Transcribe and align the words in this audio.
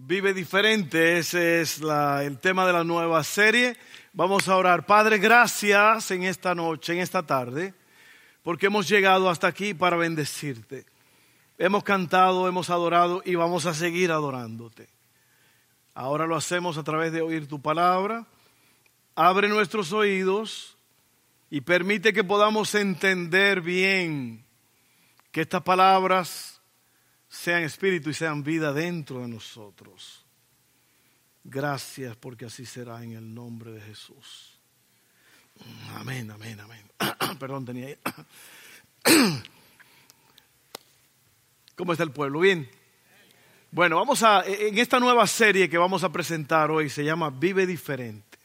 Vive 0.00 0.32
diferente, 0.32 1.18
ese 1.18 1.60
es 1.60 1.80
el 1.80 2.38
tema 2.38 2.64
de 2.64 2.72
la 2.72 2.84
nueva 2.84 3.24
serie. 3.24 3.76
Vamos 4.12 4.48
a 4.48 4.56
orar. 4.56 4.86
Padre, 4.86 5.18
gracias 5.18 6.12
en 6.12 6.22
esta 6.22 6.54
noche, 6.54 6.92
en 6.92 7.00
esta 7.00 7.26
tarde, 7.26 7.74
porque 8.44 8.66
hemos 8.66 8.88
llegado 8.88 9.28
hasta 9.28 9.48
aquí 9.48 9.74
para 9.74 9.96
bendecirte. 9.96 10.86
Hemos 11.58 11.82
cantado, 11.82 12.46
hemos 12.46 12.70
adorado 12.70 13.22
y 13.24 13.34
vamos 13.34 13.66
a 13.66 13.74
seguir 13.74 14.12
adorándote. 14.12 14.88
Ahora 15.94 16.28
lo 16.28 16.36
hacemos 16.36 16.78
a 16.78 16.84
través 16.84 17.12
de 17.12 17.20
oír 17.20 17.48
tu 17.48 17.60
palabra. 17.60 18.24
Abre 19.16 19.48
nuestros 19.48 19.92
oídos 19.92 20.76
y 21.50 21.62
permite 21.62 22.12
que 22.12 22.22
podamos 22.22 22.72
entender 22.76 23.62
bien 23.62 24.44
que 25.32 25.40
estas 25.40 25.62
palabras 25.62 26.57
sean 27.28 27.62
espíritu 27.62 28.10
y 28.10 28.14
sean 28.14 28.42
vida 28.42 28.72
dentro 28.72 29.20
de 29.20 29.28
nosotros. 29.28 30.24
Gracias 31.44 32.16
porque 32.16 32.46
así 32.46 32.66
será 32.66 33.02
en 33.02 33.12
el 33.12 33.34
nombre 33.34 33.70
de 33.72 33.80
Jesús. 33.80 34.58
Amén, 35.94 36.30
amén, 36.30 36.58
amén. 36.60 36.90
Perdón, 37.38 37.64
tenía 37.64 37.86
ahí. 37.86 37.98
¿Cómo 41.76 41.92
está 41.92 42.04
el 42.04 42.12
pueblo? 42.12 42.40
Bien. 42.40 42.68
Bueno, 43.70 43.96
vamos 43.96 44.22
a, 44.22 44.44
en 44.46 44.78
esta 44.78 44.98
nueva 44.98 45.26
serie 45.26 45.68
que 45.68 45.78
vamos 45.78 46.02
a 46.02 46.10
presentar 46.10 46.70
hoy 46.70 46.88
se 46.88 47.04
llama 47.04 47.30
Vive 47.30 47.66
diferente. 47.66 48.38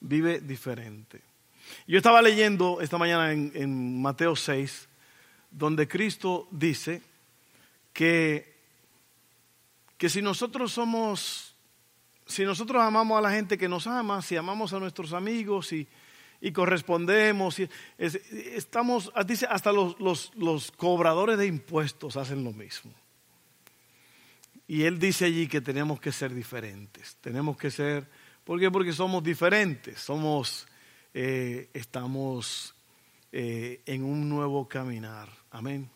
Vive 0.00 0.40
diferente. 0.40 1.22
Yo 1.86 1.98
estaba 1.98 2.20
leyendo 2.20 2.80
esta 2.80 2.98
mañana 2.98 3.32
en, 3.32 3.52
en 3.54 4.00
Mateo 4.02 4.34
6 4.34 4.87
donde 5.58 5.88
Cristo 5.88 6.46
dice 6.52 7.02
que, 7.92 8.54
que 9.96 10.08
si 10.08 10.22
nosotros 10.22 10.72
somos, 10.72 11.56
si 12.26 12.44
nosotros 12.44 12.80
amamos 12.80 13.18
a 13.18 13.22
la 13.22 13.32
gente 13.32 13.58
que 13.58 13.68
nos 13.68 13.88
ama, 13.88 14.22
si 14.22 14.36
amamos 14.36 14.72
a 14.72 14.78
nuestros 14.78 15.12
amigos 15.12 15.72
y, 15.72 15.88
y 16.40 16.52
correspondemos, 16.52 17.58
y 17.58 17.68
estamos, 17.98 19.12
dice, 19.26 19.46
hasta 19.50 19.72
los, 19.72 19.98
los, 19.98 20.30
los 20.36 20.70
cobradores 20.70 21.36
de 21.38 21.46
impuestos 21.46 22.16
hacen 22.16 22.44
lo 22.44 22.52
mismo. 22.52 22.92
Y 24.68 24.84
él 24.84 25.00
dice 25.00 25.24
allí 25.24 25.48
que 25.48 25.60
tenemos 25.60 25.98
que 25.98 26.12
ser 26.12 26.32
diferentes, 26.32 27.16
tenemos 27.20 27.56
que 27.56 27.72
ser, 27.72 28.06
¿por 28.44 28.60
qué? 28.60 28.70
Porque 28.70 28.92
somos 28.92 29.24
diferentes, 29.24 29.98
somos, 29.98 30.68
eh, 31.14 31.68
estamos 31.74 32.76
eh, 33.32 33.82
en 33.86 34.04
un 34.04 34.28
nuevo 34.28 34.68
caminar. 34.68 35.28
Amén. 35.50 35.90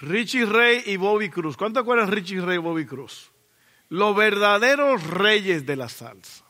Richie 0.00 0.46
Rey 0.46 0.82
y 0.86 0.96
Bobby 0.96 1.28
Cruz. 1.28 1.56
¿Cuánto 1.56 1.80
acuerdan 1.80 2.10
Richie 2.10 2.40
Rey 2.40 2.56
y 2.56 2.58
Bobby 2.60 2.86
Cruz? 2.86 3.30
Los 3.88 4.16
verdaderos 4.16 5.06
reyes 5.06 5.66
de 5.66 5.76
la 5.76 5.88
salsa. 5.88 6.44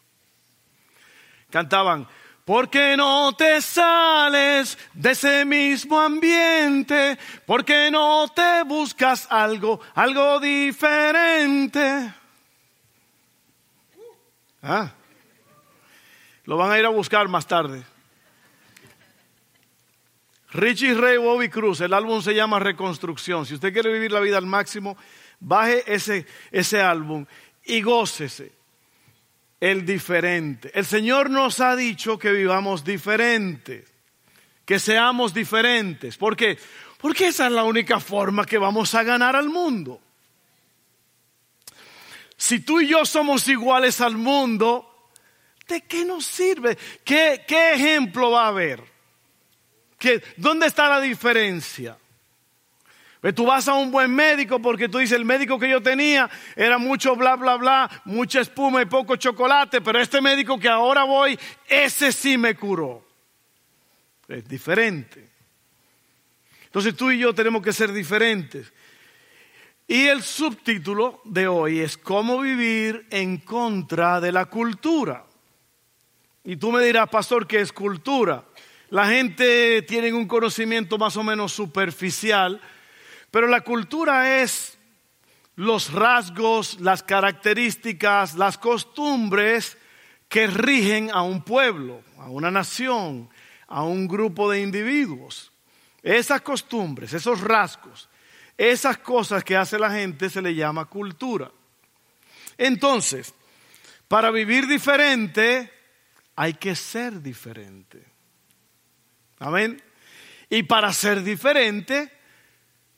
Cantaban, 1.50 2.06
¿por 2.44 2.70
qué 2.70 2.96
no 2.96 3.32
te 3.32 3.60
sales 3.60 4.78
de 4.94 5.10
ese 5.10 5.44
mismo 5.44 6.00
ambiente? 6.00 7.18
¿Por 7.44 7.64
qué 7.64 7.90
no 7.90 8.28
te 8.28 8.62
buscas 8.64 9.26
algo, 9.30 9.80
algo 9.94 10.38
diferente? 10.38 12.14
Ah, 14.62 14.92
lo 16.44 16.56
van 16.56 16.70
a 16.70 16.78
ir 16.78 16.84
a 16.84 16.90
buscar 16.90 17.26
más 17.26 17.46
tarde. 17.46 17.84
Richie 20.52 20.94
Ray 20.94 21.16
Bobby 21.16 21.48
Cruz, 21.48 21.80
el 21.80 21.94
álbum 21.94 22.22
se 22.22 22.34
llama 22.34 22.58
Reconstrucción. 22.58 23.46
Si 23.46 23.54
usted 23.54 23.72
quiere 23.72 23.92
vivir 23.92 24.10
la 24.10 24.20
vida 24.20 24.36
al 24.36 24.46
máximo, 24.46 24.96
baje 25.38 25.84
ese, 25.86 26.26
ese 26.50 26.80
álbum 26.80 27.24
y 27.64 27.82
gócese. 27.82 28.52
El 29.60 29.84
diferente. 29.84 30.70
El 30.74 30.86
Señor 30.86 31.28
nos 31.30 31.60
ha 31.60 31.76
dicho 31.76 32.18
que 32.18 32.32
vivamos 32.32 32.82
diferentes, 32.82 33.92
que 34.64 34.78
seamos 34.78 35.34
diferentes. 35.34 36.16
¿Por 36.16 36.34
qué? 36.34 36.58
Porque 36.98 37.28
esa 37.28 37.46
es 37.46 37.52
la 37.52 37.64
única 37.64 38.00
forma 38.00 38.46
que 38.46 38.58
vamos 38.58 38.94
a 38.94 39.02
ganar 39.02 39.36
al 39.36 39.50
mundo. 39.50 40.00
Si 42.36 42.60
tú 42.60 42.80
y 42.80 42.88
yo 42.88 43.04
somos 43.04 43.46
iguales 43.48 44.00
al 44.00 44.16
mundo, 44.16 45.10
¿de 45.68 45.82
qué 45.82 46.06
nos 46.06 46.24
sirve? 46.24 46.76
¿Qué, 47.04 47.44
qué 47.46 47.74
ejemplo 47.74 48.30
va 48.30 48.46
a 48.46 48.48
haber? 48.48 48.82
¿Dónde 50.36 50.66
está 50.66 50.88
la 50.88 51.00
diferencia? 51.00 51.96
Pues 53.20 53.34
tú 53.34 53.44
vas 53.44 53.68
a 53.68 53.74
un 53.74 53.90
buen 53.90 54.14
médico 54.14 54.60
porque 54.62 54.88
tú 54.88 54.98
dices, 54.98 55.16
el 55.16 55.26
médico 55.26 55.58
que 55.58 55.68
yo 55.68 55.82
tenía 55.82 56.30
era 56.56 56.78
mucho 56.78 57.14
bla, 57.16 57.36
bla, 57.36 57.56
bla, 57.56 58.02
mucha 58.06 58.40
espuma 58.40 58.80
y 58.80 58.86
poco 58.86 59.16
chocolate, 59.16 59.82
pero 59.82 60.00
este 60.00 60.22
médico 60.22 60.58
que 60.58 60.68
ahora 60.68 61.04
voy, 61.04 61.38
ese 61.68 62.12
sí 62.12 62.38
me 62.38 62.54
curó. 62.54 63.06
Es 64.26 64.48
diferente. 64.48 65.28
Entonces 66.64 66.96
tú 66.96 67.10
y 67.10 67.18
yo 67.18 67.34
tenemos 67.34 67.62
que 67.62 67.72
ser 67.72 67.92
diferentes. 67.92 68.72
Y 69.86 70.06
el 70.06 70.22
subtítulo 70.22 71.20
de 71.24 71.48
hoy 71.48 71.80
es 71.80 71.98
cómo 71.98 72.40
vivir 72.40 73.06
en 73.10 73.38
contra 73.38 74.20
de 74.20 74.32
la 74.32 74.46
cultura. 74.46 75.26
Y 76.44 76.56
tú 76.56 76.72
me 76.72 76.82
dirás, 76.82 77.08
pastor, 77.10 77.46
¿qué 77.46 77.60
es 77.60 77.72
cultura? 77.72 78.44
La 78.90 79.06
gente 79.06 79.82
tiene 79.82 80.12
un 80.12 80.26
conocimiento 80.26 80.98
más 80.98 81.16
o 81.16 81.22
menos 81.22 81.52
superficial, 81.52 82.60
pero 83.30 83.46
la 83.46 83.60
cultura 83.60 84.42
es 84.42 84.76
los 85.54 85.92
rasgos, 85.92 86.80
las 86.80 87.04
características, 87.04 88.34
las 88.34 88.58
costumbres 88.58 89.78
que 90.28 90.48
rigen 90.48 91.10
a 91.12 91.22
un 91.22 91.42
pueblo, 91.42 92.02
a 92.18 92.30
una 92.30 92.50
nación, 92.50 93.30
a 93.68 93.84
un 93.84 94.08
grupo 94.08 94.50
de 94.50 94.60
individuos. 94.60 95.52
Esas 96.02 96.40
costumbres, 96.40 97.12
esos 97.12 97.40
rasgos, 97.40 98.08
esas 98.58 98.98
cosas 98.98 99.44
que 99.44 99.56
hace 99.56 99.78
la 99.78 99.90
gente 99.90 100.28
se 100.28 100.42
le 100.42 100.54
llama 100.54 100.86
cultura. 100.86 101.50
Entonces, 102.58 103.34
para 104.08 104.32
vivir 104.32 104.66
diferente 104.66 105.72
hay 106.34 106.54
que 106.54 106.74
ser 106.74 107.22
diferente. 107.22 108.09
Amén. 109.40 109.82
Y 110.48 110.62
para 110.62 110.92
ser 110.92 111.22
diferente, 111.22 112.12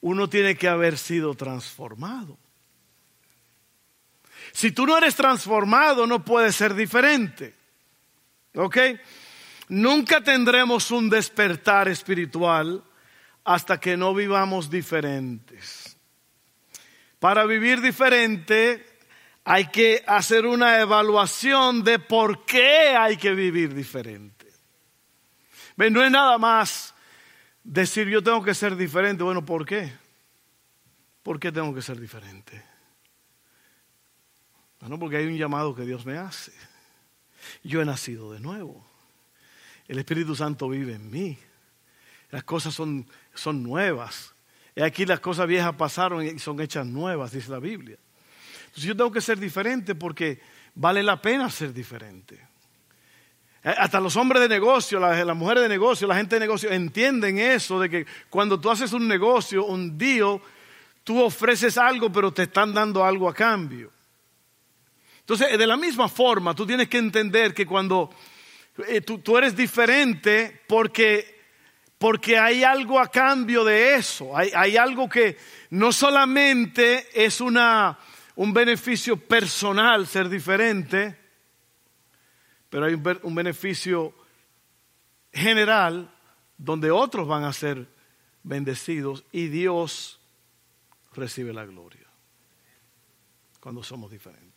uno 0.00 0.28
tiene 0.28 0.56
que 0.56 0.69
haber 0.69 0.98
sido 0.98 1.34
transformado. 1.34 2.36
Si 4.53 4.72
tú 4.72 4.86
no 4.86 4.98
eres 4.98 5.14
transformado, 5.14 6.06
no 6.06 6.25
puedes 6.25 6.54
ser 6.56 6.75
diferente. 6.75 7.54
¿Ok? 8.54 8.76
Nunca 9.69 10.22
tendremos 10.22 10.91
un 10.91 11.08
despertar 11.08 11.88
espiritual 11.88 12.82
hasta 13.44 13.80
que 13.80 13.97
no 13.97 14.12
vivamos 14.12 14.69
diferentes. 14.69 15.97
Para 17.19 17.47
vivir 17.47 17.80
diferente 17.80 18.84
hay 19.44 19.66
que 19.66 20.03
hacer 20.06 20.47
una 20.47 20.80
evaluación 20.80 21.82
de 21.84 21.98
por 21.98 22.44
qué 22.44 22.97
hay 22.97 23.16
que 23.16 23.32
vivir 23.34 23.74
diferente. 23.74 24.41
No 25.91 26.04
es 26.04 26.10
nada 26.10 26.38
más 26.38 26.94
decir 27.65 28.09
yo 28.09 28.22
tengo 28.22 28.43
que 28.43 28.54
ser 28.54 28.76
diferente. 28.76 29.22
Bueno, 29.22 29.44
¿por 29.44 29.65
qué? 29.65 29.93
¿Por 31.22 31.38
qué 31.38 31.53
tengo 31.53 31.75
que 31.75 31.82
ser 31.82 32.00
diferente? 32.00 32.62
Bueno, 34.81 34.98
porque 34.98 35.16
hay 35.19 35.26
un 35.26 35.37
llamado 35.37 35.75
que 35.75 35.82
Dios 35.82 36.04
me 36.04 36.19
hace. 36.19 36.53
Yo 37.62 37.81
he 37.81 37.84
nacido 37.84 38.32
de 38.32 38.41
nuevo. 38.41 38.84
El 39.87 39.98
Espíritu 39.98 40.34
Santo 40.34 40.69
vive 40.69 40.94
en 40.94 41.10
mí. 41.10 41.38
Las 42.31 42.44
cosas 42.44 42.75
son, 42.75 43.06
son 43.34 43.62
nuevas. 43.62 44.34
Y 44.75 44.82
aquí 44.82 45.04
las 45.04 45.21
cosas 45.21 45.47
viejas 45.47 45.75
pasaron 45.76 46.25
y 46.25 46.38
son 46.38 46.60
hechas 46.60 46.87
nuevas, 46.87 47.32
dice 47.32 47.50
la 47.50 47.59
Biblia. 47.59 47.98
Entonces 48.66 48.84
yo 48.84 48.97
tengo 48.97 49.12
que 49.12 49.21
ser 49.21 49.39
diferente 49.39 49.95
porque 49.95 50.41
vale 50.74 51.03
la 51.03 51.21
pena 51.21 51.51
ser 51.51 51.72
diferente. 51.72 52.52
Eh, 53.64 53.74
hasta 53.76 54.00
los 54.00 54.16
hombres 54.16 54.42
de 54.42 54.48
negocio, 54.48 54.98
las, 54.98 55.36
mujeres 55.36 55.62
de 55.62 55.68
negocio, 55.68 56.09
la 56.09 56.16
gente 56.16 56.36
de 56.36 56.41
negocio 56.41 56.70
entienden 56.70 57.38
eso 57.38 57.78
de 57.78 57.88
que 57.88 58.06
cuando 58.28 58.59
tú 58.59 58.70
haces 58.70 58.92
un 58.92 59.06
negocio, 59.06 59.64
un 59.64 59.97
deal, 59.97 60.41
tú 61.04 61.22
ofreces 61.22 61.78
algo, 61.78 62.10
pero 62.10 62.32
te 62.32 62.44
están 62.44 62.74
dando 62.74 63.04
algo 63.04 63.28
a 63.28 63.34
cambio. 63.34 63.92
Entonces, 65.20 65.56
de 65.56 65.66
la 65.66 65.76
misma 65.76 66.09
forma, 66.09 66.54
tú 66.54 66.66
tienes 66.66 66.88
que 66.88 66.98
entender 66.98 67.54
que 67.54 67.64
cuando 67.64 68.10
eh, 68.88 69.00
tú, 69.00 69.38
eres 69.38 69.54
diferente 69.54 70.62
porque, 70.66 71.41
porque 71.98 72.36
hay 72.36 72.64
algo 72.64 72.98
a 72.98 73.09
cambio 73.09 73.62
de 73.62 73.94
eso, 73.94 74.36
hay, 74.36 74.50
hay 74.56 74.76
algo 74.76 75.09
que 75.09 75.36
no 75.70 75.92
solamente 75.92 77.06
es 77.14 77.41
una, 77.41 77.97
un 78.34 78.53
beneficio 78.53 79.16
personal 79.16 80.09
ser 80.09 80.28
diferente, 80.28 81.22
pero 82.72 82.86
hay 82.86 82.95
un 82.95 83.34
beneficio 83.34 84.15
general 85.30 86.10
donde 86.57 86.91
otros 86.91 87.28
van 87.28 87.45
a 87.45 87.53
ser 87.53 87.86
bendecidos 88.42 89.27
y 89.30 89.48
Dios 89.48 90.19
recibe 91.13 91.53
la 91.53 91.66
gloria. 91.66 92.01
cuando 93.60 93.83
somos 93.83 94.10
diferentes. 94.10 94.51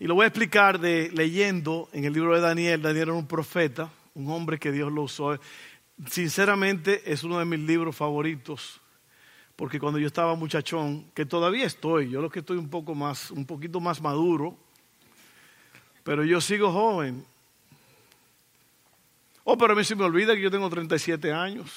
Y 0.00 0.08
lo 0.08 0.16
voy 0.16 0.24
a 0.24 0.26
explicar 0.26 0.80
de 0.80 1.12
leyendo 1.14 1.88
en 1.92 2.04
el 2.04 2.12
libro 2.12 2.34
de 2.34 2.40
Daniel. 2.40 2.82
Daniel 2.82 3.10
era 3.10 3.12
un 3.12 3.28
profeta, 3.28 3.88
un 4.14 4.28
hombre 4.32 4.58
que 4.58 4.72
Dios 4.72 4.92
lo 4.92 5.02
usó. 5.02 5.38
Sinceramente 6.10 7.12
es 7.12 7.22
uno 7.22 7.38
de 7.38 7.44
mis 7.44 7.60
libros 7.60 7.94
favoritos, 7.94 8.80
porque 9.54 9.78
cuando 9.78 10.00
yo 10.00 10.08
estaba 10.08 10.34
muchachón, 10.34 11.12
que 11.14 11.26
todavía 11.26 11.64
estoy, 11.64 12.10
yo 12.10 12.20
lo 12.20 12.28
que 12.28 12.40
estoy 12.40 12.56
un 12.56 12.68
poco 12.68 12.96
más, 12.96 13.30
un 13.30 13.46
poquito 13.46 13.78
más 13.78 14.02
maduro, 14.02 14.58
pero 16.04 16.24
yo 16.24 16.40
sigo 16.40 16.72
joven. 16.72 17.24
Oh, 19.44 19.58
pero 19.58 19.72
a 19.72 19.76
mí 19.76 19.84
se 19.84 19.96
me 19.96 20.04
olvida 20.04 20.34
que 20.34 20.40
yo 20.40 20.50
tengo 20.50 20.70
37 20.70 21.32
años. 21.32 21.70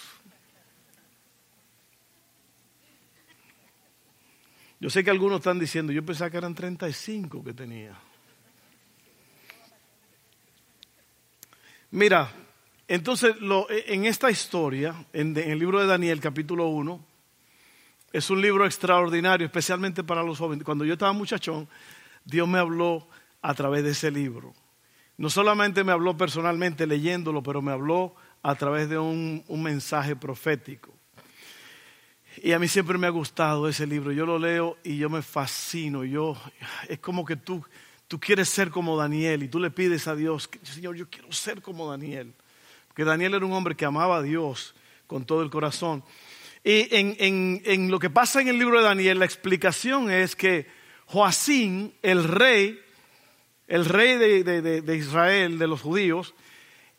Yo 4.80 4.90
sé 4.90 5.04
que 5.04 5.10
algunos 5.10 5.40
están 5.40 5.58
diciendo, 5.58 5.92
yo 5.92 6.06
pensaba 6.06 6.30
que 6.30 6.38
eran 6.38 6.54
35 6.54 7.44
que 7.44 7.54
tenía. 7.54 7.98
Mira, 11.92 12.30
entonces 12.88 13.36
en 13.88 14.06
esta 14.06 14.30
historia, 14.30 14.94
en, 15.14 15.36
en 15.38 15.52
el 15.52 15.60
libro 15.60 15.80
de 15.80 15.88
Daniel 15.88 16.20
capítulo 16.20 16.68
1, 16.68 17.04
es 18.12 18.30
un 18.30 18.42
libro 18.42 18.66
extraordinario, 18.66 19.46
especialmente 19.46 20.04
para 20.04 20.24
los 20.24 20.38
jóvenes. 20.38 20.64
Cuando 20.66 20.86
yo 20.86 20.94
estaba 20.94 21.14
muchachón, 21.14 21.68
Dios 22.24 22.48
me 22.48 22.60
habló 22.60 23.08
a 23.46 23.54
través 23.54 23.84
de 23.84 23.92
ese 23.92 24.10
libro. 24.10 24.54
No 25.18 25.30
solamente 25.30 25.84
me 25.84 25.92
habló 25.92 26.18
personalmente 26.18 26.88
leyéndolo, 26.88 27.44
pero 27.44 27.62
me 27.62 27.72
habló 27.72 28.16
a 28.42 28.56
través 28.56 28.90
de 28.90 28.98
un, 28.98 29.44
un 29.48 29.64
mensaje 29.64 30.16
profético. 30.16 30.94
Y 32.42 32.52
a 32.54 32.60
mí 32.60 32.68
siempre 32.68 32.98
me 32.98 33.06
ha 33.06 33.12
gustado 33.12 33.70
ese 33.70 33.86
libro. 33.86 34.12
Yo 34.12 34.26
lo 34.26 34.40
leo 34.40 34.78
y 34.84 34.98
yo 34.98 35.10
me 35.10 35.22
fascino. 35.22 36.04
Yo, 36.04 36.36
es 36.90 37.00
como 37.00 37.24
que 37.24 37.36
tú, 37.36 37.64
tú 38.08 38.20
quieres 38.20 38.50
ser 38.50 38.72
como 38.72 38.98
Daniel 38.98 39.44
y 39.44 39.48
tú 39.48 39.60
le 39.60 39.70
pides 39.70 40.08
a 40.08 40.16
Dios, 40.16 40.50
Señor, 40.64 40.96
yo 40.96 41.08
quiero 41.08 41.32
ser 41.32 41.62
como 41.62 41.90
Daniel. 41.90 42.34
Porque 42.88 43.06
Daniel 43.06 43.36
era 43.36 43.46
un 43.46 43.54
hombre 43.54 43.76
que 43.76 43.86
amaba 43.86 44.18
a 44.18 44.22
Dios 44.24 44.74
con 45.06 45.24
todo 45.24 45.44
el 45.44 45.52
corazón. 45.52 46.04
Y 46.64 46.94
en, 46.96 47.16
en, 47.20 47.62
en 47.64 47.92
lo 47.92 48.00
que 48.00 48.10
pasa 48.10 48.42
en 48.42 48.48
el 48.48 48.58
libro 48.58 48.80
de 48.80 48.86
Daniel, 48.86 49.20
la 49.20 49.26
explicación 49.26 50.10
es 50.10 50.36
que 50.36 50.66
Joacín, 51.06 51.94
el 52.02 52.24
rey, 52.24 52.80
el 53.68 53.86
rey 53.86 54.18
de, 54.18 54.44
de, 54.44 54.82
de 54.82 54.96
Israel, 54.96 55.58
de 55.58 55.68
los 55.68 55.82
judíos, 55.82 56.34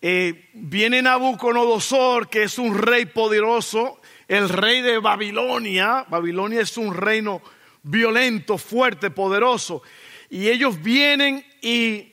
eh, 0.03 0.51
viene 0.53 1.03
Nabucodonosor, 1.03 2.29
que 2.29 2.45
es 2.45 2.59
un 2.59 2.77
rey 2.77 3.07
poderoso, 3.07 4.01
el 4.29 4.49
rey 4.49 4.83
de 4.83 4.99
Babilonia. 4.99 6.07
Babilonia 6.09 6.61
es 6.61 6.77
un 6.77 6.95
reino 6.95 7.43
violento, 7.83 8.59
fuerte, 8.59 9.11
poderoso. 9.11 9.83
Y 10.29 10.49
ellos 10.49 10.83
vienen 10.83 11.45
y 11.63 12.13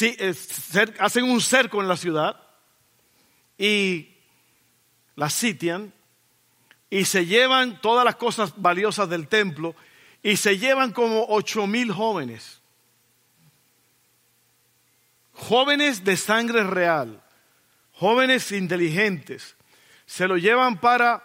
eh, 0.00 0.34
hacen 0.98 1.24
un 1.24 1.40
cerco 1.40 1.80
en 1.80 1.88
la 1.88 1.96
ciudad 1.96 2.40
y 3.56 4.16
la 5.16 5.30
sitian 5.30 5.92
y 6.88 7.04
se 7.04 7.26
llevan 7.26 7.80
todas 7.80 8.04
las 8.04 8.16
cosas 8.16 8.54
valiosas 8.56 9.08
del 9.08 9.28
templo 9.28 9.76
y 10.22 10.36
se 10.36 10.58
llevan 10.58 10.92
como 10.92 11.26
ocho 11.28 11.66
mil 11.66 11.92
jóvenes. 11.92 12.60
Jóvenes 15.32 16.04
de 16.04 16.16
sangre 16.16 16.64
real 16.64 17.22
jóvenes 18.00 18.50
inteligentes, 18.52 19.56
se 20.06 20.26
lo 20.26 20.38
llevan 20.38 20.80
para 20.80 21.22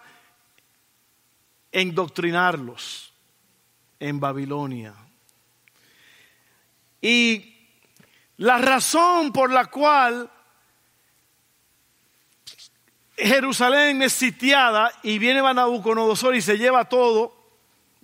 endoctrinarlos 1.72 3.14
en 3.98 4.20
Babilonia. 4.20 4.94
Y 7.00 7.56
la 8.36 8.58
razón 8.58 9.32
por 9.32 9.50
la 9.50 9.64
cual 9.66 10.30
Jerusalén 13.16 14.02
es 14.02 14.12
sitiada 14.12 14.92
y 15.02 15.18
viene 15.18 15.40
Nabucodonosor 15.40 16.34
y 16.34 16.42
se 16.42 16.58
lleva 16.58 16.90
todo, 16.90 17.35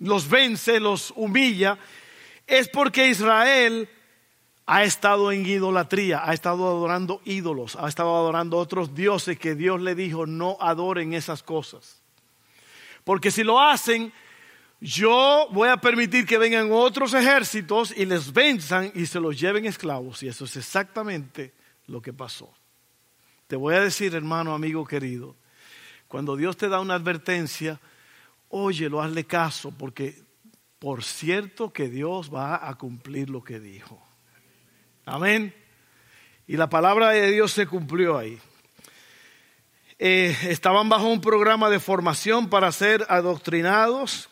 los 0.03 0.29
vence, 0.29 0.79
los 0.79 1.13
humilla, 1.15 1.77
es 2.45 2.67
porque 2.69 3.07
Israel 3.07 3.89
ha 4.65 4.83
estado 4.83 5.31
en 5.31 5.45
idolatría, 5.45 6.21
ha 6.27 6.33
estado 6.33 6.67
adorando 6.67 7.21
ídolos, 7.25 7.75
ha 7.75 7.87
estado 7.87 8.15
adorando 8.15 8.57
otros 8.57 8.93
dioses 8.93 9.39
que 9.39 9.55
Dios 9.55 9.81
le 9.81 9.95
dijo 9.95 10.25
no 10.25 10.57
adoren 10.59 11.13
esas 11.13 11.43
cosas. 11.43 12.01
Porque 13.03 13.31
si 13.31 13.43
lo 13.43 13.59
hacen, 13.59 14.13
yo 14.79 15.47
voy 15.51 15.69
a 15.69 15.77
permitir 15.77 16.25
que 16.25 16.37
vengan 16.37 16.69
otros 16.71 17.13
ejércitos 17.13 17.93
y 17.95 18.05
les 18.05 18.31
venzan 18.31 18.91
y 18.95 19.05
se 19.05 19.19
los 19.19 19.39
lleven 19.39 19.65
esclavos. 19.65 20.23
Y 20.23 20.27
eso 20.27 20.45
es 20.45 20.55
exactamente 20.55 21.53
lo 21.87 22.01
que 22.01 22.13
pasó. 22.13 22.53
Te 23.47 23.55
voy 23.55 23.75
a 23.75 23.81
decir, 23.81 24.15
hermano, 24.15 24.53
amigo 24.53 24.85
querido, 24.85 25.35
cuando 26.07 26.35
Dios 26.35 26.55
te 26.55 26.69
da 26.69 26.79
una 26.79 26.95
advertencia, 26.95 27.79
óyelo, 28.53 29.01
hazle 29.01 29.25
caso, 29.25 29.71
porque 29.71 30.21
por 30.77 31.03
cierto 31.03 31.73
que 31.73 31.89
Dios 31.89 32.33
va 32.33 32.67
a 32.69 32.75
cumplir 32.75 33.29
lo 33.29 33.43
que 33.43 33.59
dijo. 33.59 33.99
Amén. 35.05 35.55
Y 36.45 36.55
la 36.55 36.69
palabra 36.69 37.09
de 37.09 37.31
Dios 37.31 37.51
se 37.51 37.65
cumplió 37.65 38.17
ahí. 38.17 38.39
Eh, 39.97 40.37
estaban 40.43 40.87
bajo 40.87 41.07
un 41.07 41.19
programa 41.19 41.69
de 41.69 41.79
formación 41.79 42.49
para 42.49 42.71
ser 42.71 43.05
adoctrinados, 43.09 44.29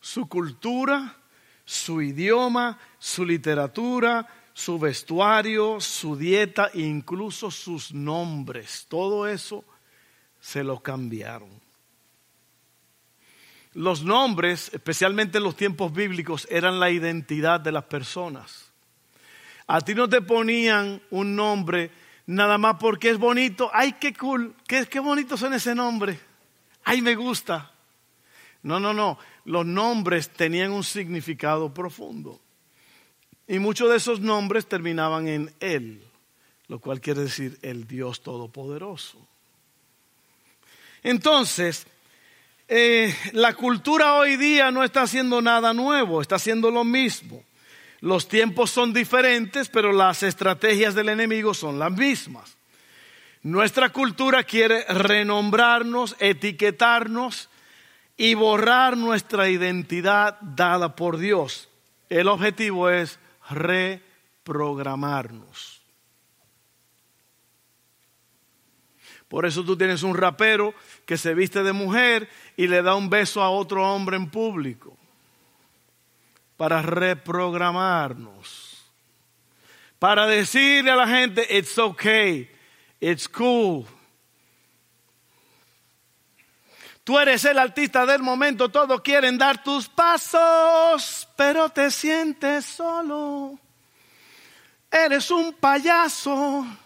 su 0.00 0.28
cultura, 0.28 1.16
su 1.64 2.02
idioma, 2.02 2.78
su 2.98 3.24
literatura, 3.24 4.26
su 4.52 4.78
vestuario, 4.78 5.80
su 5.80 6.16
dieta, 6.16 6.70
incluso 6.74 7.50
sus 7.50 7.94
nombres. 7.94 8.86
Todo 8.88 9.26
eso 9.26 9.64
se 10.38 10.62
lo 10.62 10.80
cambiaron. 10.80 11.63
Los 13.74 14.04
nombres, 14.04 14.70
especialmente 14.72 15.38
en 15.38 15.44
los 15.44 15.56
tiempos 15.56 15.92
bíblicos, 15.92 16.46
eran 16.50 16.78
la 16.78 16.90
identidad 16.90 17.60
de 17.60 17.72
las 17.72 17.84
personas. 17.84 18.72
A 19.66 19.80
ti 19.80 19.94
no 19.94 20.08
te 20.08 20.20
ponían 20.20 21.02
un 21.10 21.34
nombre 21.34 21.90
nada 22.26 22.56
más 22.58 22.76
porque 22.78 23.10
es 23.10 23.18
bonito. 23.18 23.70
Ay, 23.72 23.94
qué 23.94 24.14
cool, 24.14 24.54
qué, 24.66 24.86
qué 24.86 25.00
bonito 25.00 25.36
son 25.36 25.54
ese 25.54 25.74
nombre. 25.74 26.18
Ay, 26.84 27.02
me 27.02 27.14
gusta. 27.14 27.72
No, 28.62 28.78
no, 28.78 28.94
no. 28.94 29.18
Los 29.44 29.66
nombres 29.66 30.30
tenían 30.30 30.70
un 30.70 30.84
significado 30.84 31.72
profundo. 31.72 32.40
Y 33.46 33.58
muchos 33.58 33.90
de 33.90 33.96
esos 33.96 34.20
nombres 34.20 34.66
terminaban 34.66 35.28
en 35.28 35.52
Él, 35.60 36.02
lo 36.68 36.78
cual 36.78 37.00
quiere 37.00 37.22
decir 37.22 37.58
el 37.62 37.86
Dios 37.86 38.22
Todopoderoso. 38.22 39.18
Entonces, 41.02 41.86
eh, 42.76 43.14
la 43.34 43.54
cultura 43.54 44.14
hoy 44.14 44.36
día 44.36 44.72
no 44.72 44.82
está 44.82 45.02
haciendo 45.02 45.40
nada 45.40 45.72
nuevo, 45.72 46.20
está 46.20 46.34
haciendo 46.34 46.72
lo 46.72 46.82
mismo. 46.82 47.44
Los 48.00 48.26
tiempos 48.26 48.72
son 48.72 48.92
diferentes, 48.92 49.68
pero 49.68 49.92
las 49.92 50.24
estrategias 50.24 50.96
del 50.96 51.08
enemigo 51.08 51.54
son 51.54 51.78
las 51.78 51.92
mismas. 51.92 52.56
Nuestra 53.44 53.90
cultura 53.90 54.42
quiere 54.42 54.84
renombrarnos, 54.88 56.16
etiquetarnos 56.18 57.48
y 58.16 58.34
borrar 58.34 58.96
nuestra 58.96 59.48
identidad 59.48 60.40
dada 60.40 60.96
por 60.96 61.18
Dios. 61.18 61.68
El 62.08 62.26
objetivo 62.26 62.90
es 62.90 63.20
reprogramarnos. 63.50 65.73
Por 69.34 69.46
eso 69.46 69.64
tú 69.64 69.76
tienes 69.76 70.04
un 70.04 70.16
rapero 70.16 70.72
que 71.04 71.18
se 71.18 71.34
viste 71.34 71.64
de 71.64 71.72
mujer 71.72 72.30
y 72.56 72.68
le 72.68 72.82
da 72.82 72.94
un 72.94 73.10
beso 73.10 73.42
a 73.42 73.50
otro 73.50 73.82
hombre 73.92 74.16
en 74.16 74.30
público 74.30 74.96
para 76.56 76.80
reprogramarnos, 76.82 78.80
para 79.98 80.28
decirle 80.28 80.92
a 80.92 80.94
la 80.94 81.08
gente, 81.08 81.44
it's 81.50 81.76
okay, 81.76 82.48
it's 83.00 83.28
cool. 83.28 83.84
Tú 87.02 87.18
eres 87.18 87.44
el 87.44 87.58
artista 87.58 88.06
del 88.06 88.22
momento, 88.22 88.68
todos 88.68 89.00
quieren 89.00 89.36
dar 89.36 89.64
tus 89.64 89.88
pasos, 89.88 91.28
pero 91.34 91.70
te 91.70 91.90
sientes 91.90 92.66
solo. 92.66 93.58
Eres 94.92 95.28
un 95.32 95.52
payaso. 95.54 96.83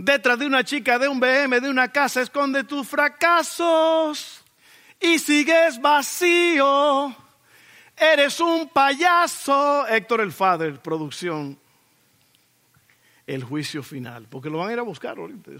Detrás 0.00 0.38
de 0.38 0.46
una 0.46 0.62
chica, 0.62 0.96
de 0.96 1.08
un 1.08 1.18
BM, 1.18 1.60
de 1.60 1.68
una 1.68 1.90
casa, 1.90 2.22
esconde 2.22 2.62
tus 2.62 2.86
fracasos 2.86 4.44
y 5.00 5.18
sigues 5.18 5.80
vacío. 5.80 7.12
Eres 7.96 8.38
un 8.38 8.68
payaso. 8.68 9.88
Héctor 9.88 10.20
el 10.20 10.30
Father, 10.30 10.80
producción. 10.80 11.58
El 13.26 13.42
juicio 13.42 13.82
final. 13.82 14.28
Porque 14.30 14.48
lo 14.48 14.58
van 14.58 14.68
a 14.68 14.72
ir 14.74 14.78
a 14.78 14.82
buscar 14.82 15.18
ahorita. 15.18 15.50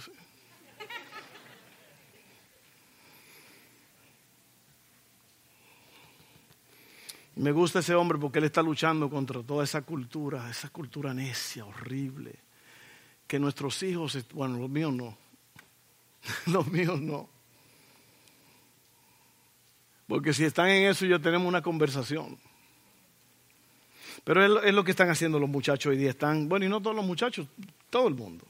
Me 7.35 7.50
gusta 7.50 7.80
ese 7.80 7.97
hombre 7.97 8.18
porque 8.18 8.38
él 8.38 8.45
está 8.45 8.62
luchando 8.62 9.11
contra 9.11 9.42
toda 9.42 9.64
esa 9.64 9.83
cultura, 9.83 10.49
esa 10.49 10.71
cultura 10.71 11.12
necia, 11.12 11.64
horrible, 11.64 12.38
que 13.28 13.38
nuestros 13.38 13.80
hijos, 13.85 14.18
bueno, 14.32 14.58
los 14.58 14.70
míos 14.70 14.92
no, 14.92 15.16
los 16.47 16.66
míos 16.66 17.00
no. 17.00 17.28
Porque 20.08 20.32
si 20.32 20.44
están 20.44 20.70
en 20.70 20.90
eso 20.90 21.04
ya 21.04 21.18
tenemos 21.18 21.47
una 21.47 21.62
conversación. 21.62 22.38
Pero 24.25 24.62
es, 24.62 24.75
lo 24.75 24.82
que 24.82 24.90
están 24.90 25.11
haciendo 25.11 25.38
los 25.38 25.49
muchachos 25.49 25.90
hoy 25.90 25.99
día. 25.99 26.11
Están, 26.11 26.49
bueno, 26.49 26.64
y 26.64 26.68
no 26.68 26.80
todos 26.80 26.97
los 26.97 27.04
muchachos, 27.04 27.47
todo 27.90 28.08
el 28.08 28.14
mundo. 28.14 28.47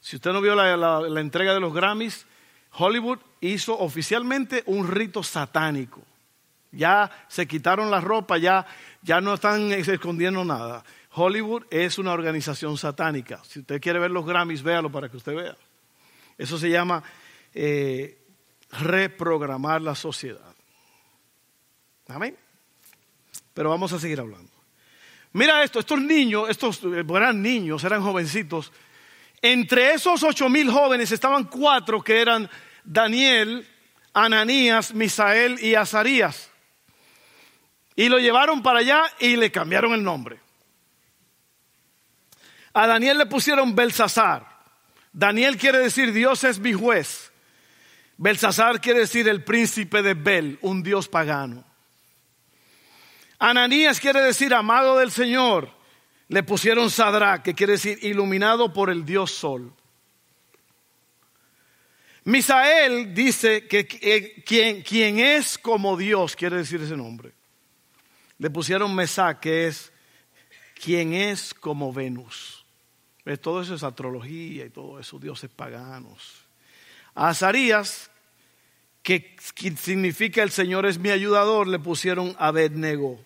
Si 0.00 0.16
usted 0.16 0.32
no 0.32 0.40
vio 0.40 0.56
la, 0.56 1.20
entrega 1.20 1.54
de 1.54 1.60
los 1.60 1.72
Grammys, 1.72 2.26
Hollywood 2.72 3.20
hizo 3.40 3.78
oficialmente 3.78 4.64
un 4.66 4.88
rito 4.88 5.22
satánico. 5.22 6.02
Ya 6.72 7.10
se 7.28 7.46
quitaron 7.46 7.90
la 7.90 8.00
ropa, 8.00 8.38
ya, 8.38 8.66
ya 9.02 9.20
no 9.20 9.34
están 9.34 9.70
escondiendo 9.72 10.44
nada. 10.44 10.84
Hollywood 11.14 11.64
es 11.70 11.98
una 11.98 12.12
organización 12.12 12.78
satánica. 12.78 13.42
Si 13.44 13.60
usted 13.60 13.80
quiere 13.80 13.98
ver 13.98 14.10
los 14.10 14.24
Grammys, 14.24 14.62
véalo 14.62 14.90
para 14.90 15.08
que 15.08 15.16
usted 15.16 15.34
vea. 15.34 15.56
Eso 16.38 16.58
se 16.58 16.70
llama 16.70 17.02
eh, 17.52 18.18
reprogramar 18.70 19.82
la 19.82 19.94
sociedad. 19.94 20.54
Amén. 22.08 22.36
Pero 23.52 23.70
vamos 23.70 23.92
a 23.92 23.98
seguir 23.98 24.20
hablando. 24.20 24.50
Mira 25.34 25.62
esto, 25.62 25.78
estos 25.78 26.00
niños, 26.00 26.48
estos 26.48 26.82
eh, 26.84 27.04
eran 27.08 27.42
niños, 27.42 27.84
eran 27.84 28.02
jovencitos. 28.02 28.72
Entre 29.40 29.92
esos 29.92 30.22
ocho 30.22 30.48
mil 30.48 30.70
jóvenes 30.70 31.12
estaban 31.12 31.44
cuatro 31.44 32.02
que 32.02 32.20
eran 32.20 32.48
Daniel, 32.84 33.66
Ananías, 34.14 34.94
Misael 34.94 35.62
y 35.62 35.74
Azarías. 35.74 36.50
Y 37.96 38.08
lo 38.08 38.18
llevaron 38.18 38.62
para 38.62 38.78
allá 38.78 39.02
y 39.20 39.36
le 39.36 39.50
cambiaron 39.50 39.92
el 39.92 40.02
nombre. 40.02 40.40
A 42.74 42.86
Daniel 42.86 43.18
le 43.18 43.26
pusieron 43.26 43.74
Belsasar. 43.74 44.46
Daniel 45.12 45.58
quiere 45.58 45.78
decir 45.78 46.12
Dios 46.12 46.44
es 46.44 46.58
mi 46.58 46.72
juez. 46.72 47.32
Belsasar 48.16 48.80
quiere 48.80 49.00
decir 49.00 49.28
el 49.28 49.42
príncipe 49.42 50.02
de 50.02 50.14
Bel, 50.14 50.58
un 50.62 50.82
dios 50.82 51.08
pagano. 51.08 51.64
Ananías 53.38 53.98
quiere 53.98 54.20
decir 54.20 54.54
amado 54.54 54.98
del 54.98 55.10
Señor. 55.10 55.68
Le 56.28 56.42
pusieron 56.42 56.88
Sadra, 56.90 57.42
que 57.42 57.54
quiere 57.54 57.72
decir 57.72 57.98
iluminado 58.02 58.72
por 58.72 58.88
el 58.88 59.04
Dios 59.04 59.32
Sol. 59.32 59.74
Misael 62.24 63.12
dice 63.12 63.66
que, 63.66 63.86
quien, 64.46 64.82
quien, 64.82 65.18
es 65.18 65.58
como 65.58 65.96
Dios, 65.96 66.36
quiere 66.36 66.56
decir 66.58 66.80
ese 66.80 66.96
nombre. 66.96 67.32
Le 68.38 68.48
pusieron 68.48 68.94
Mesá, 68.94 69.40
que 69.40 69.66
es 69.66 69.92
quien 70.80 71.12
es 71.12 71.52
como 71.52 71.92
Venus. 71.92 72.61
Todo 73.40 73.62
eso 73.62 73.74
es 73.74 73.82
astrología 73.82 74.66
y 74.66 74.70
todo 74.70 74.98
eso, 74.98 75.18
dioses 75.18 75.50
paganos. 75.50 76.44
Azarías, 77.14 78.10
que 79.02 79.36
significa 79.76 80.42
el 80.42 80.50
Señor 80.50 80.86
es 80.86 80.98
mi 80.98 81.10
ayudador, 81.10 81.68
le 81.68 81.78
pusieron 81.78 82.34
Abednego 82.38 83.24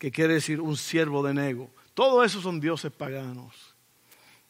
que 0.00 0.10
quiere 0.10 0.34
decir 0.34 0.62
un 0.62 0.78
siervo 0.78 1.22
de 1.22 1.34
nego. 1.34 1.70
Todo 1.92 2.24
eso 2.24 2.40
son 2.40 2.58
dioses 2.58 2.90
paganos. 2.90 3.54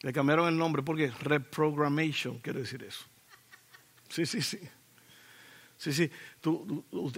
Le 0.01 0.13
cambiaron 0.13 0.47
el 0.47 0.57
nombre 0.57 0.83
porque 0.83 1.11
reprogramation 1.21 2.39
quiere 2.39 2.61
decir 2.61 2.85
eso. 2.85 3.05
Sí, 4.09 4.25
sí, 4.25 4.41
sí. 4.41 4.61
Sí, 5.77 5.93
sí. 5.93 6.11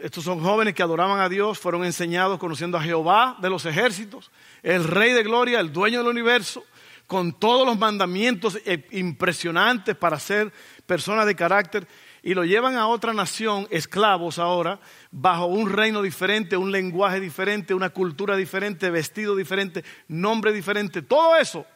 estos 0.02 0.24
son 0.24 0.40
jóvenes 0.40 0.72
que 0.72 0.82
adoraban 0.82 1.20
a 1.20 1.28
Dios, 1.28 1.58
fueron 1.58 1.84
enseñados 1.84 2.38
conociendo 2.38 2.78
a 2.78 2.82
Jehová 2.82 3.36
de 3.42 3.50
los 3.50 3.66
ejércitos, 3.66 4.30
el 4.62 4.84
Rey 4.84 5.12
de 5.12 5.24
Gloria, 5.24 5.58
el 5.58 5.72
dueño 5.72 5.98
del 5.98 6.08
universo, 6.08 6.64
con 7.12 7.34
todos 7.34 7.66
los 7.66 7.78
mandamientos 7.78 8.58
eh, 8.64 8.86
impresionantes 8.92 9.94
para 9.94 10.18
ser 10.18 10.50
personas 10.86 11.26
de 11.26 11.36
carácter 11.36 11.86
y 12.22 12.32
lo 12.32 12.42
llevan 12.42 12.76
a 12.76 12.86
otra 12.86 13.12
nación, 13.12 13.68
esclavos 13.70 14.38
ahora, 14.38 14.80
bajo 15.10 15.44
un 15.44 15.68
reino 15.68 16.00
diferente, 16.00 16.56
un 16.56 16.72
lenguaje 16.72 17.20
diferente, 17.20 17.74
una 17.74 17.90
cultura 17.90 18.34
diferente, 18.34 18.88
vestido 18.88 19.36
diferente, 19.36 19.84
nombre 20.08 20.54
diferente, 20.54 21.02
todo 21.02 21.36
eso. 21.36 21.66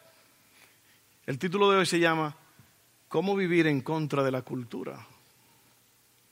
El 1.27 1.39
título 1.39 1.71
de 1.71 1.81
hoy 1.81 1.87
se 1.87 2.01
llama 2.01 2.35
¿Cómo 3.07 3.37
vivir 3.37 3.67
en 3.67 3.83
contra 3.83 4.23
de 4.25 4.31
la 4.31 4.41
cultura? 4.41 5.07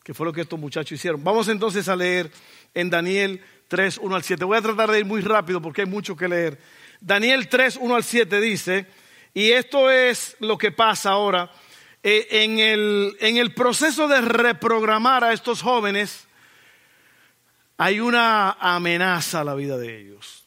Que 0.03 0.15
fue 0.15 0.25
lo 0.25 0.33
que 0.33 0.41
estos 0.41 0.59
muchachos 0.59 0.93
hicieron. 0.93 1.23
Vamos 1.23 1.49
entonces 1.49 1.91
a 1.91 1.97
leer 1.97 2.33
en 2.73 2.89
Daniel 2.89 3.43
3, 3.69 3.99
1 3.99 4.17
al 4.17 4.23
7. 4.23 4.47
Voy 4.47 4.57
a 4.57 4.63
tratar 4.63 4.91
de 4.91 5.01
ir 5.01 5.05
muy 5.05 5.21
rápido 5.21 5.61
porque 5.61 5.83
hay 5.83 5.89
mucho 5.89 6.17
que 6.17 6.27
leer. 6.27 6.59
Daniel 7.05 7.49
3, 7.51 7.77
1 7.83 7.95
al 7.95 8.03
7 8.03 8.41
dice, 8.41 8.87
y 9.35 9.51
esto 9.51 9.91
es 9.91 10.37
lo 10.41 10.57
que 10.57 10.73
pasa 10.73 11.11
ahora 11.11 11.51
eh, 12.03 12.27
en, 12.31 12.59
el, 12.59 13.15
en 13.21 13.37
el 13.37 13.53
proceso 13.53 14.09
de 14.09 14.23
reprogramar 14.23 15.23
a 15.23 15.35
estos 15.35 15.61
jóvenes, 15.61 16.27
hay 17.77 18.01
una 18.01 18.53
amenaza 18.53 19.41
a 19.41 19.45
la 19.45 19.55
vida 19.55 19.77
de 19.77 20.01
ellos. 20.01 20.47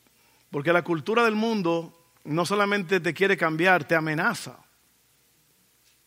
Porque 0.50 0.74
la 0.74 0.82
cultura 0.82 1.26
del 1.26 1.36
mundo 1.36 1.96
no 2.24 2.44
solamente 2.44 3.00
te 3.02 3.14
quiere 3.14 3.38
cambiar, 3.38 3.84
te 3.84 3.94
amenaza. 3.94 4.58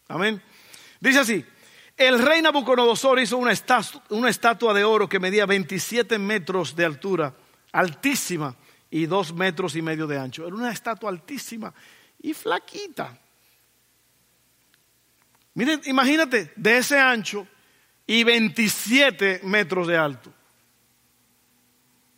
Amén. 0.09 0.43
Dice 0.99 1.21
así, 1.21 1.47
el 1.97 2.19
rey 2.19 2.43
Nabucodonosor 2.43 3.21
hizo 3.21 3.37
una 3.37 3.53
estatua, 3.53 4.03
una 4.09 4.29
estatua 4.29 4.75
de 4.75 4.83
oro 4.83 5.09
que 5.09 5.21
medía 5.21 5.47
27 5.47 6.19
metros 6.19 6.75
de 6.75 6.87
altura, 6.87 7.37
altísima, 7.71 8.57
y 8.91 9.07
dos 9.07 9.33
metros 9.33 9.77
y 9.77 9.83
medio 9.83 10.07
de 10.07 10.19
ancho. 10.19 10.47
Era 10.47 10.57
una 10.57 10.73
estatua 10.73 11.11
altísima 11.11 11.73
y 12.21 12.35
flaquita. 12.35 13.19
Miren, 15.55 15.81
imagínate, 15.87 16.53
de 16.57 16.79
ese 16.79 16.99
ancho 16.99 17.47
y 18.07 18.25
27 18.25 19.41
metros 19.45 19.87
de 19.87 19.97
alto. 19.97 20.33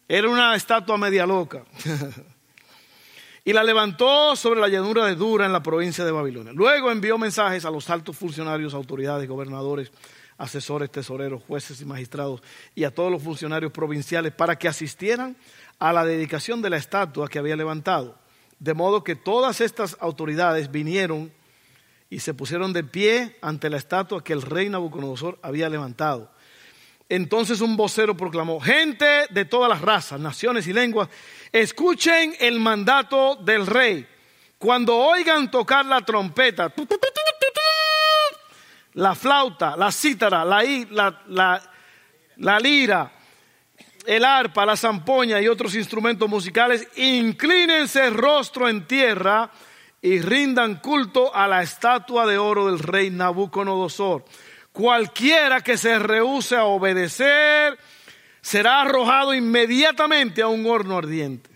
Era 0.08 0.28
una 0.28 0.54
estatua 0.54 0.98
media 0.98 1.26
loca. 1.26 1.64
y 3.44 3.52
la 3.52 3.64
levantó 3.64 4.36
sobre 4.36 4.60
la 4.60 4.68
llanura 4.68 5.06
de 5.06 5.14
Dura 5.14 5.46
en 5.46 5.52
la 5.52 5.62
provincia 5.62 6.04
de 6.04 6.12
Babilonia. 6.12 6.52
Luego 6.52 6.90
envió 6.90 7.18
mensajes 7.18 7.64
a 7.64 7.70
los 7.70 7.88
altos 7.90 8.16
funcionarios, 8.16 8.74
autoridades, 8.74 9.28
gobernadores, 9.28 9.90
asesores, 10.38 10.90
tesoreros, 10.90 11.42
jueces 11.42 11.80
y 11.80 11.84
magistrados 11.84 12.42
y 12.74 12.84
a 12.84 12.90
todos 12.90 13.10
los 13.10 13.22
funcionarios 13.22 13.72
provinciales 13.72 14.32
para 14.32 14.56
que 14.56 14.68
asistieran 14.68 15.36
a 15.82 15.92
la 15.92 16.04
dedicación 16.04 16.62
de 16.62 16.70
la 16.70 16.76
estatua 16.76 17.26
que 17.26 17.40
había 17.40 17.56
levantado. 17.56 18.16
De 18.60 18.72
modo 18.72 19.02
que 19.02 19.16
todas 19.16 19.60
estas 19.60 19.96
autoridades 19.98 20.70
vinieron 20.70 21.32
y 22.08 22.20
se 22.20 22.34
pusieron 22.34 22.72
de 22.72 22.84
pie 22.84 23.36
ante 23.42 23.68
la 23.68 23.78
estatua 23.78 24.22
que 24.22 24.32
el 24.32 24.42
rey 24.42 24.68
Nabucodonosor 24.68 25.40
había 25.42 25.68
levantado. 25.68 26.30
Entonces 27.08 27.60
un 27.60 27.76
vocero 27.76 28.16
proclamó, 28.16 28.60
gente 28.60 29.26
de 29.30 29.44
todas 29.44 29.68
las 29.68 29.80
razas, 29.80 30.20
naciones 30.20 30.68
y 30.68 30.72
lenguas, 30.72 31.08
escuchen 31.50 32.36
el 32.38 32.60
mandato 32.60 33.34
del 33.34 33.66
rey. 33.66 34.06
Cuando 34.58 34.96
oigan 34.96 35.50
tocar 35.50 35.84
la 35.84 36.02
trompeta, 36.02 36.72
la 38.92 39.16
flauta, 39.16 39.76
la 39.76 39.90
cítara, 39.90 40.44
la, 40.44 40.62
la, 41.26 41.72
la 42.36 42.60
lira, 42.60 43.12
el 44.06 44.24
arpa, 44.24 44.66
la 44.66 44.76
zampoña 44.76 45.40
y 45.40 45.48
otros 45.48 45.74
instrumentos 45.74 46.28
musicales, 46.28 46.86
inclínense 46.96 48.10
rostro 48.10 48.68
en 48.68 48.86
tierra 48.86 49.50
y 50.00 50.20
rindan 50.20 50.76
culto 50.76 51.34
a 51.34 51.46
la 51.46 51.62
estatua 51.62 52.26
de 52.26 52.38
oro 52.38 52.66
del 52.66 52.80
rey 52.80 53.10
Nabucodonosor. 53.10 54.24
Cualquiera 54.72 55.60
que 55.60 55.76
se 55.76 55.98
rehúse 55.98 56.56
a 56.56 56.64
obedecer 56.64 57.78
será 58.40 58.80
arrojado 58.80 59.34
inmediatamente 59.34 60.42
a 60.42 60.48
un 60.48 60.66
horno 60.66 60.98
ardiente. 60.98 61.50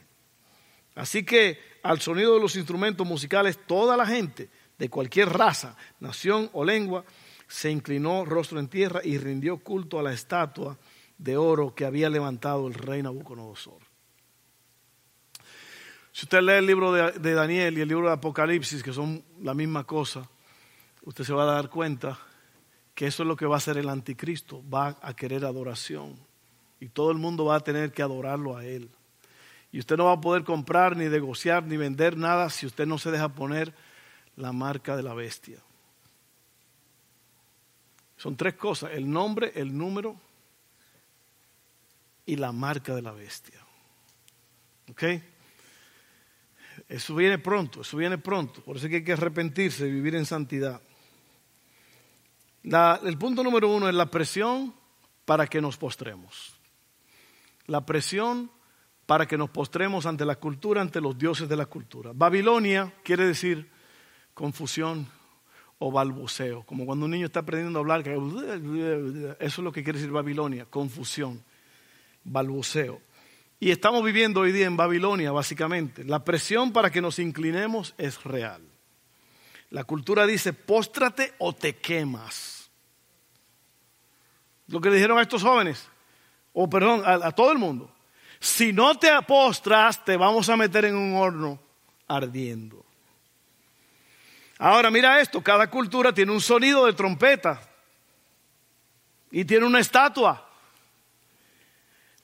Así 0.94 1.24
que 1.24 1.58
al 1.82 2.00
sonido 2.00 2.34
de 2.34 2.40
los 2.40 2.56
instrumentos 2.56 3.06
musicales, 3.06 3.58
toda 3.66 3.96
la 3.96 4.06
gente 4.06 4.48
de 4.78 4.88
cualquier 4.88 5.30
raza, 5.30 5.76
nación 6.00 6.50
o 6.52 6.64
lengua 6.64 7.04
se 7.48 7.70
inclinó 7.70 8.24
rostro 8.24 8.60
en 8.60 8.68
tierra 8.68 9.00
y 9.02 9.18
rindió 9.18 9.58
culto 9.58 9.98
a 9.98 10.02
la 10.02 10.12
estatua 10.12 10.76
de 11.18 11.36
oro 11.36 11.74
que 11.74 11.84
había 11.84 12.10
levantado 12.10 12.66
el 12.68 12.74
rey 12.74 13.02
Nabucodonosor. 13.02 13.80
Si 16.12 16.24
usted 16.24 16.40
lee 16.40 16.52
el 16.52 16.66
libro 16.66 16.92
de, 16.92 17.34
Daniel 17.34 17.76
y 17.76 17.82
el 17.82 17.88
libro 17.88 18.06
de 18.06 18.14
Apocalipsis, 18.14 18.82
que 18.82 18.92
son 18.92 19.22
la 19.42 19.52
misma 19.52 19.84
cosa, 19.84 20.28
usted 21.04 21.24
se 21.24 21.34
va 21.34 21.42
a 21.42 21.54
dar 21.54 21.68
cuenta 21.68 22.18
que 22.94 23.06
eso 23.06 23.22
es 23.22 23.26
lo 23.26 23.36
que 23.36 23.44
va 23.44 23.56
a 23.56 23.58
hacer 23.58 23.76
el 23.76 23.90
anticristo, 23.90 24.62
va 24.68 24.96
a 25.02 25.14
querer 25.14 25.44
adoración. 25.44 26.16
Y 26.80 26.88
todo 26.88 27.10
el 27.10 27.18
mundo 27.18 27.44
va 27.44 27.56
a 27.56 27.60
tener 27.60 27.92
que 27.92 28.02
adorarlo 28.02 28.56
a 28.56 28.64
él. 28.64 28.88
Y 29.72 29.78
usted 29.78 29.98
no 29.98 30.06
va 30.06 30.12
a 30.12 30.20
poder 30.20 30.42
comprar, 30.44 30.96
ni 30.96 31.04
negociar, 31.06 31.64
ni 31.64 31.76
vender 31.76 32.16
nada 32.16 32.48
si 32.48 32.64
usted 32.64 32.86
no 32.86 32.96
se 32.96 33.10
deja 33.10 33.28
poner 33.28 33.74
la 34.36 34.52
marca 34.52 34.96
de 34.96 35.02
la 35.02 35.12
bestia. 35.12 35.58
Son 38.16 38.36
tres 38.36 38.54
cosas, 38.54 38.92
el 38.94 39.10
nombre, 39.10 39.52
el 39.54 39.76
número 39.76 40.16
y 42.26 42.36
la 42.36 42.52
marca 42.52 42.94
de 42.94 43.02
la 43.02 43.12
bestia. 43.12 43.64
¿Ok? 44.90 45.02
Eso 46.88 47.14
viene 47.14 47.38
pronto, 47.38 47.80
eso 47.80 47.96
viene 47.96 48.18
pronto. 48.18 48.62
Por 48.62 48.76
eso 48.76 48.86
es 48.86 48.90
que 48.90 48.96
hay 48.96 49.04
que 49.04 49.12
arrepentirse 49.12 49.86
y 49.86 49.92
vivir 49.92 50.14
en 50.14 50.26
santidad. 50.26 50.80
el 52.62 53.18
punto 53.18 53.42
número 53.42 53.68
uno 53.68 53.88
es 53.88 53.94
la 53.94 54.06
presión 54.06 54.74
para 55.24 55.46
que 55.46 55.60
nos 55.60 55.76
postremos. 55.76 56.54
La 57.66 57.84
presión 57.84 58.50
para 59.06 59.26
que 59.26 59.38
nos 59.38 59.50
postremos 59.50 60.04
ante 60.04 60.24
la 60.24 60.36
cultura, 60.36 60.80
ante 60.80 61.00
los 61.00 61.16
dioses 61.16 61.48
de 61.48 61.56
la 61.56 61.66
cultura. 61.66 62.10
Babilonia 62.14 62.92
quiere 63.02 63.26
decir 63.26 63.70
confusión 64.34 65.08
o 65.78 65.92
balbuceo, 65.92 66.64
como 66.64 66.86
cuando 66.86 67.04
un 67.04 67.10
niño 67.10 67.26
está 67.26 67.40
aprendiendo 67.40 67.78
a 67.78 67.82
hablar, 67.82 68.06
eso 68.08 69.36
es 69.38 69.58
lo 69.58 69.72
que 69.72 69.84
quiere 69.84 69.98
decir 69.98 70.10
Babilonia, 70.10 70.64
confusión, 70.66 71.44
balbuceo. 72.26 73.00
Y 73.58 73.70
estamos 73.70 74.04
viviendo 74.04 74.40
hoy 74.40 74.52
día 74.52 74.66
en 74.66 74.76
Babilonia, 74.76 75.32
básicamente. 75.32 76.04
La 76.04 76.24
presión 76.24 76.72
para 76.72 76.90
que 76.90 77.00
nos 77.00 77.18
inclinemos 77.18 77.94
es 77.96 78.22
real. 78.24 78.62
La 79.70 79.84
cultura 79.84 80.26
dice, 80.26 80.52
póstrate 80.52 81.34
o 81.38 81.54
te 81.54 81.76
quemas. 81.76 82.70
Lo 84.68 84.80
que 84.80 84.90
le 84.90 84.96
dijeron 84.96 85.18
a 85.18 85.22
estos 85.22 85.42
jóvenes, 85.42 85.88
o 86.52 86.68
perdón, 86.68 87.02
a, 87.04 87.28
a 87.28 87.32
todo 87.32 87.52
el 87.52 87.58
mundo. 87.58 87.90
Si 88.38 88.72
no 88.72 88.98
te 88.98 89.10
apostras, 89.10 90.04
te 90.04 90.16
vamos 90.16 90.48
a 90.48 90.56
meter 90.56 90.84
en 90.84 90.96
un 90.96 91.14
horno 91.16 91.58
ardiendo. 92.06 92.84
Ahora 94.58 94.90
mira 94.90 95.20
esto, 95.20 95.42
cada 95.42 95.68
cultura 95.68 96.12
tiene 96.12 96.32
un 96.32 96.40
sonido 96.40 96.86
de 96.86 96.92
trompeta 96.92 97.60
y 99.30 99.44
tiene 99.44 99.66
una 99.66 99.80
estatua. 99.80 100.45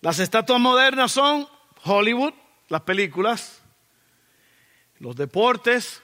Las 0.03 0.19
estatuas 0.19 0.61
modernas 0.61 1.13
son 1.13 1.47
Hollywood, 1.85 2.35
las 2.69 2.83
películas, 2.83 3.63
los 4.99 5.15
deportes, 5.15 6.03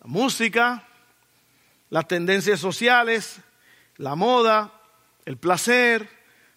la 0.00 0.06
música, 0.06 0.88
las 1.90 2.08
tendencias 2.08 2.58
sociales, 2.58 3.38
la 3.98 4.14
moda, 4.14 4.72
el 5.26 5.36
placer, 5.36 6.08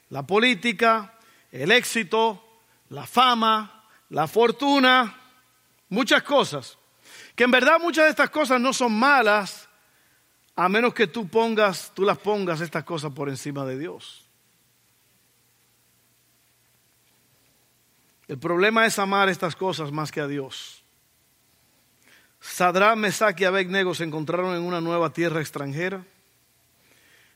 la 0.10 0.26
política, 0.26 1.16
el 1.52 1.72
éxito, 1.72 2.42
la 2.88 3.06
fama, 3.06 3.84
la 4.12 4.30
fortuna, 4.30 5.14
muchas 5.90 6.24
cosas. 6.24 6.78
Que 7.36 7.44
en 7.44 7.52
verdad 7.52 7.82
muchas 7.82 8.06
de 8.06 8.12
estas 8.12 8.30
cosas 8.30 8.62
no 8.62 8.72
son 8.72 8.98
malas, 8.98 9.68
a 10.56 10.70
menos 10.70 10.94
que 10.94 11.08
tú 11.08 11.28
pongas, 11.28 11.92
tú 11.94 12.04
las 12.04 12.18
pongas 12.18 12.62
estas 12.62 12.86
cosas 12.86 13.12
por 13.12 13.28
encima 13.28 13.66
de 13.66 13.78
Dios. 13.78 14.29
El 18.30 18.38
problema 18.38 18.86
es 18.86 19.00
amar 19.00 19.28
estas 19.28 19.56
cosas 19.56 19.92
más 19.92 20.12
que 20.12 20.22
a 20.22 20.28
Dios. 20.28 20.84
Sadrán, 22.40 23.00
Mesach 23.00 23.42
y 23.42 23.44
Abednego 23.44 23.96
se 23.96 24.04
encontraron 24.04 24.56
en 24.56 24.62
una 24.62 24.80
nueva 24.80 25.12
tierra 25.12 25.42
extranjera. 25.42 26.06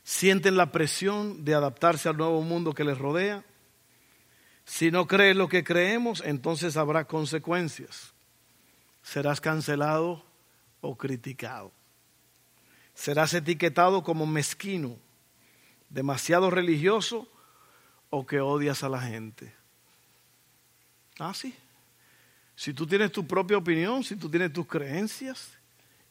Sienten 0.04 0.56
la 0.56 0.70
presión 0.70 1.44
de 1.44 1.52
adaptarse 1.52 2.08
al 2.08 2.16
nuevo 2.16 2.40
mundo 2.42 2.74
que 2.74 2.84
les 2.84 2.96
rodea. 2.96 3.42
Si 4.64 4.92
no 4.92 5.08
crees 5.08 5.34
lo 5.34 5.48
que 5.48 5.64
creemos, 5.64 6.22
entonces 6.24 6.76
habrá 6.76 7.06
consecuencias. 7.06 8.14
Serás 9.02 9.40
cancelado 9.40 10.24
o 10.80 10.96
criticado. 10.96 11.72
Serás 12.94 13.34
etiquetado 13.34 14.04
como 14.04 14.26
mezquino, 14.26 14.96
demasiado 15.90 16.50
religioso 16.50 17.26
o 18.10 18.24
que 18.24 18.38
odias 18.38 18.84
a 18.84 18.88
la 18.88 19.00
gente. 19.00 19.63
Ah, 21.18 21.32
sí. 21.34 21.54
Si 22.56 22.72
tú 22.72 22.86
tienes 22.86 23.10
tu 23.12 23.26
propia 23.26 23.56
opinión, 23.56 24.04
si 24.04 24.16
tú 24.16 24.30
tienes 24.30 24.52
tus 24.52 24.66
creencias 24.66 25.50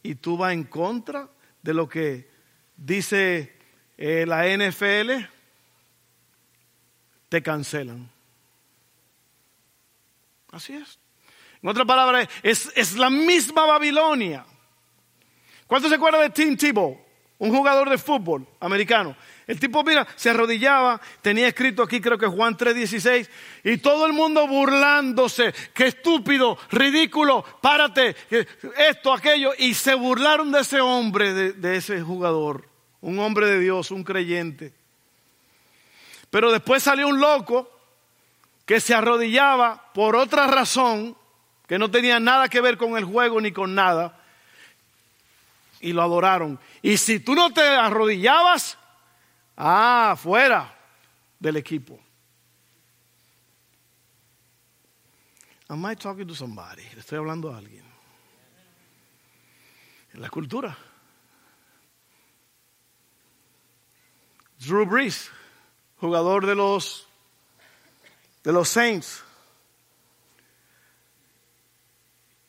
y 0.02 0.16
tú 0.16 0.38
vas 0.38 0.54
en 0.54 0.63
contra 0.63 1.30
de 1.62 1.74
lo 1.74 1.88
que 1.88 2.30
dice 2.76 3.56
eh, 3.98 4.26
la 4.28 4.46
NFL, 4.46 5.26
te 7.30 7.42
cancelan. 7.42 8.10
Así 10.52 10.74
es. 10.74 11.00
En 11.62 11.70
otras 11.70 11.88
palabras, 11.88 12.28
es, 12.44 12.72
es 12.76 12.96
la 12.96 13.10
misma 13.10 13.66
Babilonia. 13.66 14.46
¿Cuántos 15.66 15.89
se 15.89 15.96
acuerdan 15.96 16.22
de 16.22 16.30
Tim 16.30 16.58
Tebow? 16.58 17.00
Un 17.39 17.50
jugador 17.50 17.89
de 17.89 17.98
fútbol 17.98 18.48
americano 18.60 19.16
el 19.47 19.60
tipo, 19.60 19.84
mira, 19.84 20.08
se 20.15 20.29
arrodillaba, 20.29 21.01
tenía 21.21 21.47
escrito 21.47 21.84
aquí 21.84 21.99
creo 21.99 22.17
que 22.17 22.27
Juan 22.27 22.58
3:16, 22.58 23.29
y 23.63 23.77
todo 23.77 24.06
el 24.06 24.13
mundo 24.13 24.47
burlándose, 24.47 25.53
qué 25.73 25.88
estúpido, 25.88 26.58
ridículo, 26.71 27.43
párate, 27.62 28.15
esto, 28.77 29.13
aquello, 29.13 29.51
y 29.58 29.73
se 29.73 29.95
burlaron 29.95 30.51
de 30.51 30.62
ese 30.62 30.79
hombre, 30.79 31.34
de, 31.34 31.53
de 31.53 31.77
ese 31.77 32.01
jugador, 32.01 32.67
un 33.01 33.19
hombre 33.19 33.47
de 33.47 33.60
Dios, 33.60 33.91
un 33.91 34.03
creyente. 34.03 34.73
Pero 36.29 36.51
después 36.51 36.82
salió 36.82 37.08
un 37.08 37.19
loco 37.19 37.69
que 38.65 38.79
se 38.79 38.93
arrodillaba 38.93 39.91
por 39.93 40.15
otra 40.15 40.47
razón, 40.47 41.17
que 41.67 41.77
no 41.77 41.91
tenía 41.91 42.19
nada 42.19 42.47
que 42.47 42.62
ver 42.62 42.77
con 42.77 42.97
el 42.97 43.03
juego 43.03 43.41
ni 43.41 43.51
con 43.51 43.75
nada, 43.75 44.19
y 45.82 45.91
lo 45.91 46.01
adoraron. 46.01 46.60
Y 46.82 46.97
si 46.97 47.19
tú 47.19 47.36
no 47.36 47.51
te 47.51 47.62
arrodillabas, 47.62 48.77
Ah, 49.56 50.16
fuera 50.18 50.74
del 51.39 51.58
equipo. 51.58 52.00
Am 55.70 55.86
I 55.86 55.96
talking 55.96 56.28
to 56.28 56.36
somebody? 56.36 56.84
Estoy 56.98 57.18
hablando 57.18 57.52
a 57.52 57.58
alguien. 57.58 57.84
En 60.13 60.22
la 60.22 60.30
cultura. 60.30 60.78
Drew 64.60 64.86
Brees, 64.86 65.30
jugador 65.98 66.46
de 66.46 66.56
los 66.56 67.08
de 68.44 68.52
los 68.52 68.70
Saints, 68.70 69.24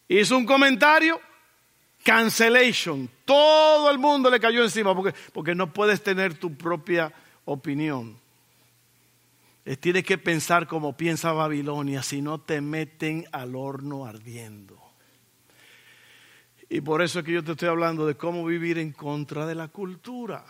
hizo 0.09 0.37
un 0.37 0.45
comentario 0.45 1.21
Cancellation. 2.05 3.11
Todo 3.25 3.91
el 3.91 3.99
mundo 3.99 4.31
le 4.31 4.39
cayó 4.39 4.63
encima 4.63 4.95
porque, 4.95 5.19
porque 5.33 5.55
no 5.55 5.73
puedes 5.73 6.03
tener 6.03 6.35
tu 6.35 6.55
propia 6.55 7.13
opinión. 7.47 8.17
Tienes 9.81 10.05
que 10.05 10.19
pensar 10.19 10.67
como 10.69 10.95
piensa 10.95 11.33
Babilonia, 11.33 12.03
si 12.03 12.21
no 12.21 12.39
te 12.39 12.61
meten 12.61 13.25
al 13.33 13.57
horno 13.57 14.05
ardiendo. 14.05 14.79
Y 16.69 16.83
por 16.83 17.01
eso 17.01 17.21
es 17.21 17.25
que 17.25 17.33
yo 17.33 17.43
te 17.43 17.53
estoy 17.53 17.69
hablando 17.69 18.07
de 18.07 18.17
cómo 18.17 18.45
vivir 18.45 18.79
en 18.79 18.93
contra 18.93 19.47
de 19.47 19.55
la 19.55 19.69
cultura. 19.69 20.45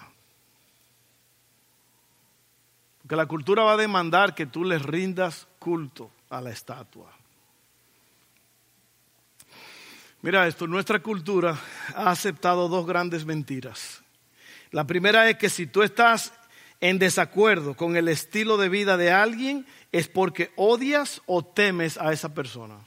Porque 3.03 3.15
la 3.15 3.27
cultura 3.27 3.63
va 3.63 3.75
a 3.75 3.77
demandar 3.77 4.35
que 4.35 4.47
tú 4.47 4.65
le 4.65 4.79
rindas 4.79 5.47
culto 5.61 6.11
a 6.31 6.41
la 6.41 6.51
estatua. 6.51 7.13
Mira 10.25 10.47
esto, 10.47 10.67
nuestra 10.67 11.01
cultura 11.01 11.61
ha 11.95 12.11
aceptado 12.11 12.67
dos 12.71 12.87
grandes 12.87 13.27
mentiras. 13.27 14.03
La 14.71 14.87
primera 14.87 15.29
es 15.29 15.37
que 15.37 15.51
si 15.51 15.67
tú 15.67 15.83
estás 15.83 16.33
en 16.81 16.99
desacuerdo 16.99 17.77
con 17.77 17.95
el 17.95 18.09
estilo 18.09 18.57
de 18.57 18.71
vida 18.71 18.97
de 18.97 19.13
alguien, 19.13 19.67
es 19.93 20.09
porque 20.09 20.51
odias 20.57 21.21
o 21.27 21.45
temes 21.45 21.99
a 21.99 22.11
esa 22.11 22.33
persona. 22.33 22.79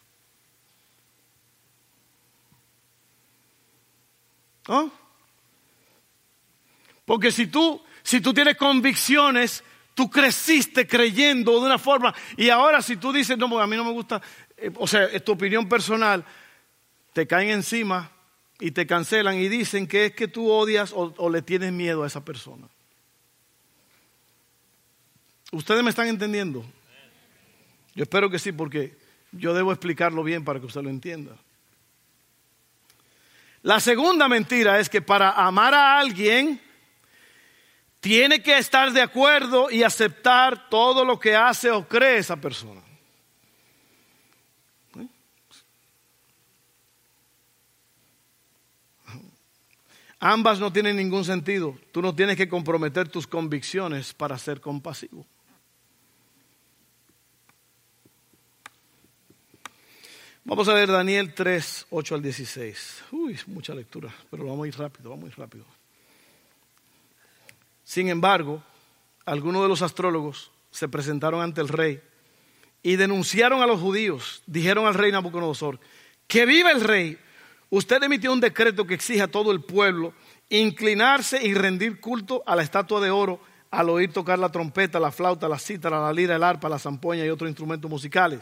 ¿Oh? 4.67 4.89
Porque 7.06 7.32
si 7.32 7.45
tú, 7.45 7.84
si 8.02 8.19
tú 8.19 8.34
tienes 8.34 8.58
convicciones, 8.58 9.63
tú 9.93 10.10
creciste 10.10 10.88
creyendo 10.88 11.60
de 11.60 11.67
una 11.67 11.78
forma, 11.78 12.15
y 12.36 12.50
ahora 12.50 12.82
si 12.82 12.97
tú 12.97 13.13
dices, 13.13 13.38
no, 13.38 13.60
a 13.60 13.67
mí 13.67 13.76
no 13.76 13.84
me 13.84 13.91
gusta, 13.91 14.19
eh, 14.58 14.71
o 14.73 14.88
sea, 14.88 15.04
es 15.04 15.23
tu 15.23 15.34
opinión 15.34 15.69
personal, 15.69 16.26
te 17.17 17.25
caen 17.25 17.49
encima 17.49 18.12
y 18.60 18.69
te 18.69 18.86
cancelan 18.86 19.39
y 19.39 19.49
dicen 19.49 19.88
que 19.88 20.06
es 20.06 20.12
que 20.13 20.27
tú 20.27 20.51
odias 20.51 20.93
o, 20.93 21.30
le 21.32 21.41
tienes 21.41 21.73
miedo 21.73 22.03
a 22.03 22.08
esa 22.08 22.23
persona. 22.23 22.67
¿Ustedes 25.51 25.82
me 25.82 25.89
están 25.89 26.10
entendiendo? 26.10 26.63
Yo 27.95 28.03
espero 28.03 28.30
que 28.30 28.38
sí, 28.38 28.51
porque 28.51 28.95
yo 29.32 29.56
debo 29.56 29.71
explicarlo 29.71 30.23
bien 30.23 30.45
para 30.45 30.60
que 30.60 30.67
usted 30.67 30.84
lo 30.84 30.91
entienda. 30.91 31.36
La 33.63 33.80
segunda 33.80 34.27
mentira 34.27 34.80
es 34.80 34.88
que 34.88 35.01
para 35.01 35.32
amar 35.32 35.73
a 35.73 35.97
alguien 35.97 36.62
tiene 37.99 38.43
que 38.43 38.60
estar 38.60 38.91
de 38.91 39.01
acuerdo 39.01 39.71
y 39.71 39.82
aceptar 39.82 40.69
todo 40.69 41.03
lo 41.03 41.19
que 41.19 41.36
hace 41.36 41.71
o 41.71 41.88
cree 41.88 42.19
esa 42.19 42.36
persona. 42.36 42.87
Ambas 50.19 50.60
no 50.60 50.73
tienen 50.73 50.95
ningún 50.95 51.23
sentido. 51.23 51.77
Tú 51.91 52.01
no 52.01 52.15
tienes 52.15 52.38
que 52.38 52.49
comprometer 52.49 53.08
tus 53.08 53.27
convicciones 53.27 54.13
para 54.13 54.38
ser 54.38 54.60
compasivo. 54.60 55.25
Vamos 60.43 60.69
a 60.69 60.73
ver 60.73 60.89
Daniel 60.89 61.34
3, 61.34 61.88
8 61.89 62.15
al 62.15 62.21
16. 62.21 63.03
Uy, 63.12 63.38
mucha 63.47 63.75
lectura, 63.75 64.15
pero 64.32 64.45
vamos 64.45 64.63
a 64.63 64.67
ir 64.69 64.77
rápido, 64.77 65.10
vamos 65.10 65.25
a 65.25 65.27
ir 65.27 65.38
rápido. 65.38 65.65
Sin 67.84 68.08
embargo, 68.08 68.63
algunos 69.25 69.62
de 69.62 69.67
los 69.67 69.82
astrólogos 69.82 70.51
se 70.71 70.88
presentaron 70.88 71.41
ante 71.41 71.60
el 71.60 71.67
rey 71.67 72.01
y 72.82 72.95
denunciaron 72.95 73.62
a 73.62 73.67
los 73.67 73.82
judíos. 73.82 74.41
Dijeron 74.45 74.88
al 74.88 74.93
rey 74.93 75.12
Nabucodonosor, 75.12 75.82
que 76.27 76.45
viva 76.45 76.71
el 76.71 76.82
rey. 76.82 77.17
Usted 77.69 78.01
emitió 78.03 78.32
un 78.32 78.39
decreto 78.39 78.86
que 78.86 78.93
exige 78.93 79.21
a 79.21 79.27
todo 79.27 79.51
el 79.51 79.62
pueblo 79.62 80.13
inclinarse 80.49 81.45
y 81.45 81.53
rendir 81.53 81.99
culto 81.99 82.43
a 82.45 82.56
la 82.56 82.63
estatua 82.63 83.01
de 83.01 83.12
oro 83.12 83.41
al 83.69 83.89
oír 83.89 84.13
tocar 84.13 84.39
la 84.39 84.49
trompeta, 84.49 84.99
la 84.99 85.12
flauta, 85.12 85.49
la 85.49 85.60
cítara, 85.60 85.99
la 85.99 86.13
lira, 86.13 86.36
el 86.36 86.43
arpa, 86.43 86.69
la 86.69 86.80
zampoña 86.80 87.25
y 87.25 87.30
otros 87.30 87.49
instrumentos 87.49 87.91
musicales. 87.91 88.39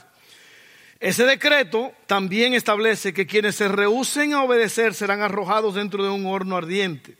Ese 1.00 1.26
decreto 1.26 1.92
también 2.06 2.54
establece 2.54 3.14
que 3.14 3.26
quienes 3.26 3.56
se 3.56 3.68
rehúsen 3.68 4.34
a 4.34 4.44
obedecer 4.44 4.94
serán 4.94 5.22
arrojados 5.22 5.76
dentro 5.76 6.04
de 6.04 6.10
un 6.10 6.26
horno 6.26 6.56
ardiente. 6.56 7.18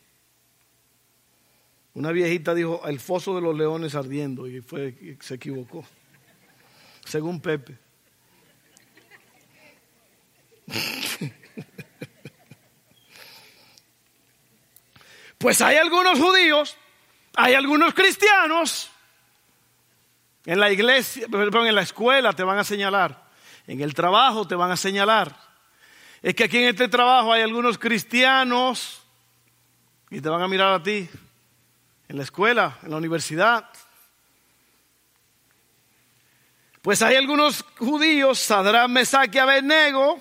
Una 1.94 2.12
viejita 2.12 2.54
dijo, 2.54 2.82
el 2.88 3.00
foso 3.00 3.36
de 3.36 3.42
los 3.42 3.56
leones 3.56 3.96
ardiendo, 3.96 4.48
y 4.48 4.62
fue, 4.62 5.18
se 5.22 5.36
equivocó, 5.36 5.86
según 7.06 7.40
Pepe. 7.40 7.78
Pues 15.46 15.62
hay 15.62 15.78
algunos 15.78 16.18
judíos, 16.18 16.76
hay 17.36 17.54
algunos 17.54 17.94
cristianos, 17.94 18.90
en 20.44 20.60
la 20.60 20.72
iglesia, 20.72 21.28
perdón, 21.30 21.68
en 21.68 21.76
la 21.76 21.84
escuela 21.84 22.34
te 22.34 22.44
van 22.44 22.58
a 22.58 22.64
señalar 22.64 23.30
en 23.68 23.80
el 23.80 23.94
trabajo 23.94 24.48
te 24.48 24.56
van 24.56 24.72
a 24.72 24.76
señalar. 24.76 25.38
Es 26.24 26.34
que 26.34 26.46
aquí 26.46 26.58
en 26.58 26.70
este 26.70 26.88
trabajo 26.88 27.32
hay 27.32 27.44
algunos 27.44 27.78
cristianos 27.78 29.04
y 30.10 30.20
te 30.20 30.30
van 30.30 30.42
a 30.42 30.48
mirar 30.48 30.74
a 30.74 30.82
ti. 30.82 31.08
En 32.08 32.18
la 32.18 32.24
escuela, 32.24 32.80
en 32.82 32.90
la 32.90 32.98
universidad. 32.98 33.70
Pues 36.82 37.04
hay 37.04 37.18
algunos 37.18 37.64
judíos, 37.78 38.40
Sadrán, 38.40 38.92
Mesach 38.92 39.30
y 39.36 39.38
Abednego, 39.38 40.20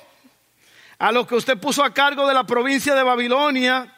a 0.98 1.10
los 1.12 1.26
que 1.26 1.36
usted 1.36 1.58
puso 1.58 1.82
a 1.82 1.94
cargo 1.94 2.28
de 2.28 2.34
la 2.34 2.44
provincia 2.44 2.94
de 2.94 3.02
Babilonia, 3.02 3.93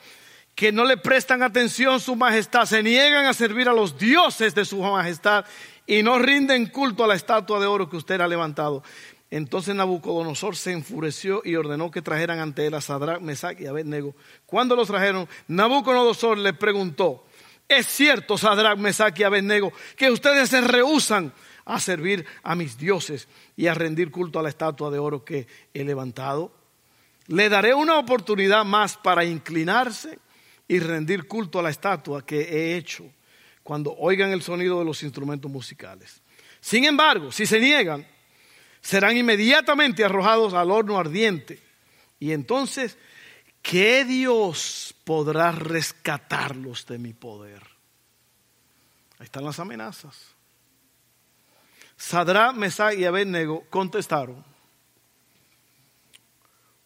que 0.57 0.73
no 0.73 0.87
le 0.87 0.97
prestan 0.97 1.43
atención 1.43 2.01
su 2.01 2.17
majestad, 2.17 2.65
se 2.65 2.83
niegan 2.83 3.27
a 3.27 3.35
servir 3.35 3.69
a 3.69 3.75
los 3.75 3.99
dioses 3.99 4.55
de 4.55 4.65
su 4.65 4.81
majestad 4.81 5.45
y 5.87 6.03
no 6.03 6.19
rinden 6.19 6.67
culto 6.67 7.05
a 7.05 7.07
la 7.07 7.15
estatua 7.15 7.61
de 7.61 7.67
oro 7.67 7.91
que 7.91 7.99
usted 7.99 8.23
ha 8.23 8.27
levantado. 8.27 8.83
Entonces 9.31 9.75
Nabucodonosor 9.75 10.57
se 10.57 10.73
enfureció 10.73 11.43
y 11.45 11.57
ordenó 11.57 11.91
que 11.91 12.01
trajeran 12.01 12.39
ante 12.39 12.67
él 12.67 12.73
a 12.73 12.81
Sadrach, 12.81 13.21
Mesach 13.21 13.61
y 13.61 13.67
Abednego. 13.67 14.15
Cuando 14.47 14.75
los 14.75 14.89
trajeron, 14.89 15.29
Nabucodonosor 15.49 16.39
le 16.39 16.55
preguntó, 16.55 17.27
¿es 17.69 17.87
cierto, 17.87 18.39
Sadrach, 18.39 18.79
Mesach 18.79 19.19
y 19.21 19.25
Abednego, 19.25 19.75
que 19.95 20.11
ustedes 20.11 20.49
se 20.49 20.63
rehusan 20.63 21.35
a 21.67 21.79
servir 21.81 22.25
a 22.43 22.55
mis 22.55 22.79
dioses 22.79 23.29
y 23.57 23.67
a 23.67 23.75
rendir 23.75 24.11
culto 24.11 24.39
a 24.39 24.43
la 24.43 24.49
estatua 24.49 24.91
de 24.91 24.99
oro 24.99 25.23
que 25.23 25.47
he 25.75 25.85
levantado? 25.85 26.51
Le 27.27 27.51
daré 27.51 27.75
una 27.75 27.99
oportunidad 27.99 28.65
más 28.65 28.97
para 28.97 29.23
inclinarse 29.23 30.19
y 30.69 30.79
rendir 30.79 31.27
culto 31.27 31.59
a 31.59 31.63
la 31.63 31.71
estatua 31.71 32.25
que 32.25 32.41
he 32.41 32.77
hecho 32.77 33.11
cuando 33.63 33.95
oigan 33.97 34.31
el 34.33 34.43
sonido 34.43 34.79
de 34.79 34.85
los 34.85 35.03
instrumentos 35.03 35.51
musicales. 35.51 36.23
Sin 36.61 36.85
embargo, 36.85 37.33
si 37.33 37.47
se 37.47 37.61
niegan, 37.61 38.07
serán 38.81 39.17
inmediatamente 39.17 40.05
arrojados 40.05 40.55
al 40.55 40.71
horno 40.71 40.99
ardiente. 40.99 41.61
Y 42.19 42.33
entonces, 42.33 42.97
¿qué 43.63 44.05
Dios 44.05 44.95
podrá 45.05 45.53
rescatarlos 45.53 46.87
de 46.87 46.99
mi 46.99 47.13
poder? 47.13 47.63
Ahí 49.19 49.25
están 49.25 49.45
las 49.45 49.59
amenazas. 49.59 50.37
Sadra, 51.97 52.53
Mesá 52.53 52.95
y 52.95 53.05
Abednego 53.05 53.65
contestaron. 53.71 54.45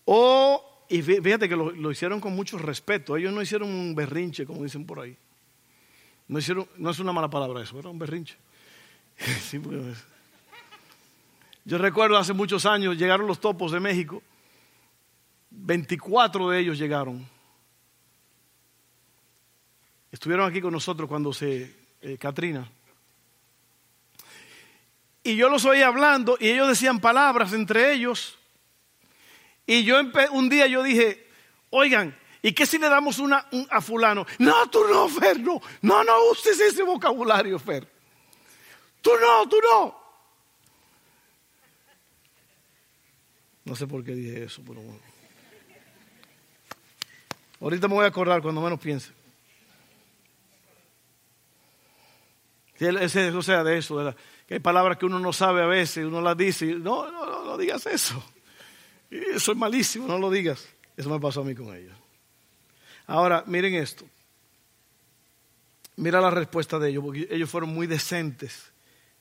Oh, 0.04 0.79
y 0.90 1.02
fíjate 1.02 1.48
que 1.48 1.54
lo, 1.54 1.92
hicieron 1.92 2.20
con 2.20 2.34
mucho 2.34 2.58
respeto. 2.58 3.16
Ellos 3.16 3.32
no 3.32 3.40
hicieron 3.40 3.68
un 3.68 3.94
berrinche, 3.94 4.44
como 4.44 4.64
dicen 4.64 4.84
por 4.84 4.98
ahí. 4.98 5.16
No, 6.26 6.40
es 6.40 6.98
una 6.98 7.12
mala 7.12 7.30
palabra 7.30 7.62
eso, 7.62 7.78
era 7.78 7.88
un 7.88 7.98
berrinche. 7.98 8.36
yo 11.64 11.78
recuerdo 11.78 12.18
hace 12.18 12.32
muchos 12.32 12.66
años 12.66 12.98
llegaron 12.98 13.28
los 13.28 13.38
topos 13.38 13.70
de 13.70 13.78
México. 13.78 14.20
24 15.50 16.50
de 16.50 16.58
ellos 16.58 16.76
llegaron. 16.76 17.24
Estuvieron 20.10 20.50
aquí 20.50 20.60
con 20.60 20.72
nosotros 20.72 21.08
cuando 21.08 21.32
se 21.32 21.72
eh, 22.02 22.18
Katrina. 22.18 22.68
Y 25.22 25.36
yo 25.36 25.48
los 25.48 25.64
oía 25.64 25.86
hablando 25.86 26.36
y 26.40 26.48
ellos 26.48 26.66
decían 26.66 26.98
palabras 26.98 27.52
entre 27.52 27.92
ellos. 27.92 28.39
Y 29.66 29.84
yo 29.84 30.00
un 30.32 30.48
día 30.48 30.66
yo 30.66 30.82
dije, 30.82 31.28
oigan, 31.70 32.18
¿y 32.42 32.52
qué 32.52 32.66
si 32.66 32.78
le 32.78 32.88
damos 32.88 33.18
una 33.18 33.46
a 33.70 33.80
fulano? 33.80 34.26
No, 34.38 34.68
tú 34.68 34.84
no, 34.88 35.08
Fer, 35.08 35.40
no. 35.40 35.60
No, 35.82 36.04
no 36.04 36.30
uses 36.30 36.58
ese 36.58 36.82
vocabulario, 36.82 37.58
Fer. 37.58 37.86
Tú 39.00 39.10
no, 39.20 39.48
tú 39.48 39.56
no. 39.62 40.00
No 43.64 43.76
sé 43.76 43.86
por 43.86 44.04
qué 44.04 44.12
dije 44.12 44.44
eso, 44.44 44.62
pero 44.66 44.80
bueno. 44.80 45.00
Ahorita 47.60 47.88
me 47.88 47.94
voy 47.94 48.04
a 48.04 48.08
acordar 48.08 48.40
cuando 48.40 48.60
menos 48.60 48.80
piense. 48.80 49.12
o 52.80 53.42
sea, 53.42 53.62
de 53.62 53.78
eso, 53.78 54.14
que 54.48 54.54
hay 54.54 54.60
palabras 54.60 54.96
que 54.96 55.04
uno 55.04 55.18
no 55.18 55.32
sabe 55.32 55.62
a 55.62 55.66
veces, 55.66 56.06
uno 56.06 56.22
las 56.22 56.36
dice, 56.36 56.66
no, 56.66 57.10
no, 57.10 57.26
no, 57.26 57.44
no 57.44 57.58
digas 57.58 57.84
eso. 57.86 58.22
Es 59.10 59.56
malísimo, 59.56 60.06
no 60.06 60.18
lo 60.18 60.30
digas. 60.30 60.66
Eso 60.96 61.10
me 61.10 61.18
pasó 61.18 61.40
a 61.40 61.44
mí 61.44 61.54
con 61.54 61.74
ellos. 61.74 61.96
Ahora, 63.06 63.42
miren 63.46 63.74
esto. 63.74 64.04
Mira 65.96 66.20
la 66.20 66.30
respuesta 66.30 66.78
de 66.78 66.90
ellos, 66.90 67.04
porque 67.04 67.28
ellos 67.30 67.50
fueron 67.50 67.74
muy 67.74 67.86
decentes 67.86 68.70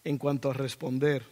en 0.04 0.18
cuanto 0.18 0.50
a 0.50 0.54
responder. 0.54 1.26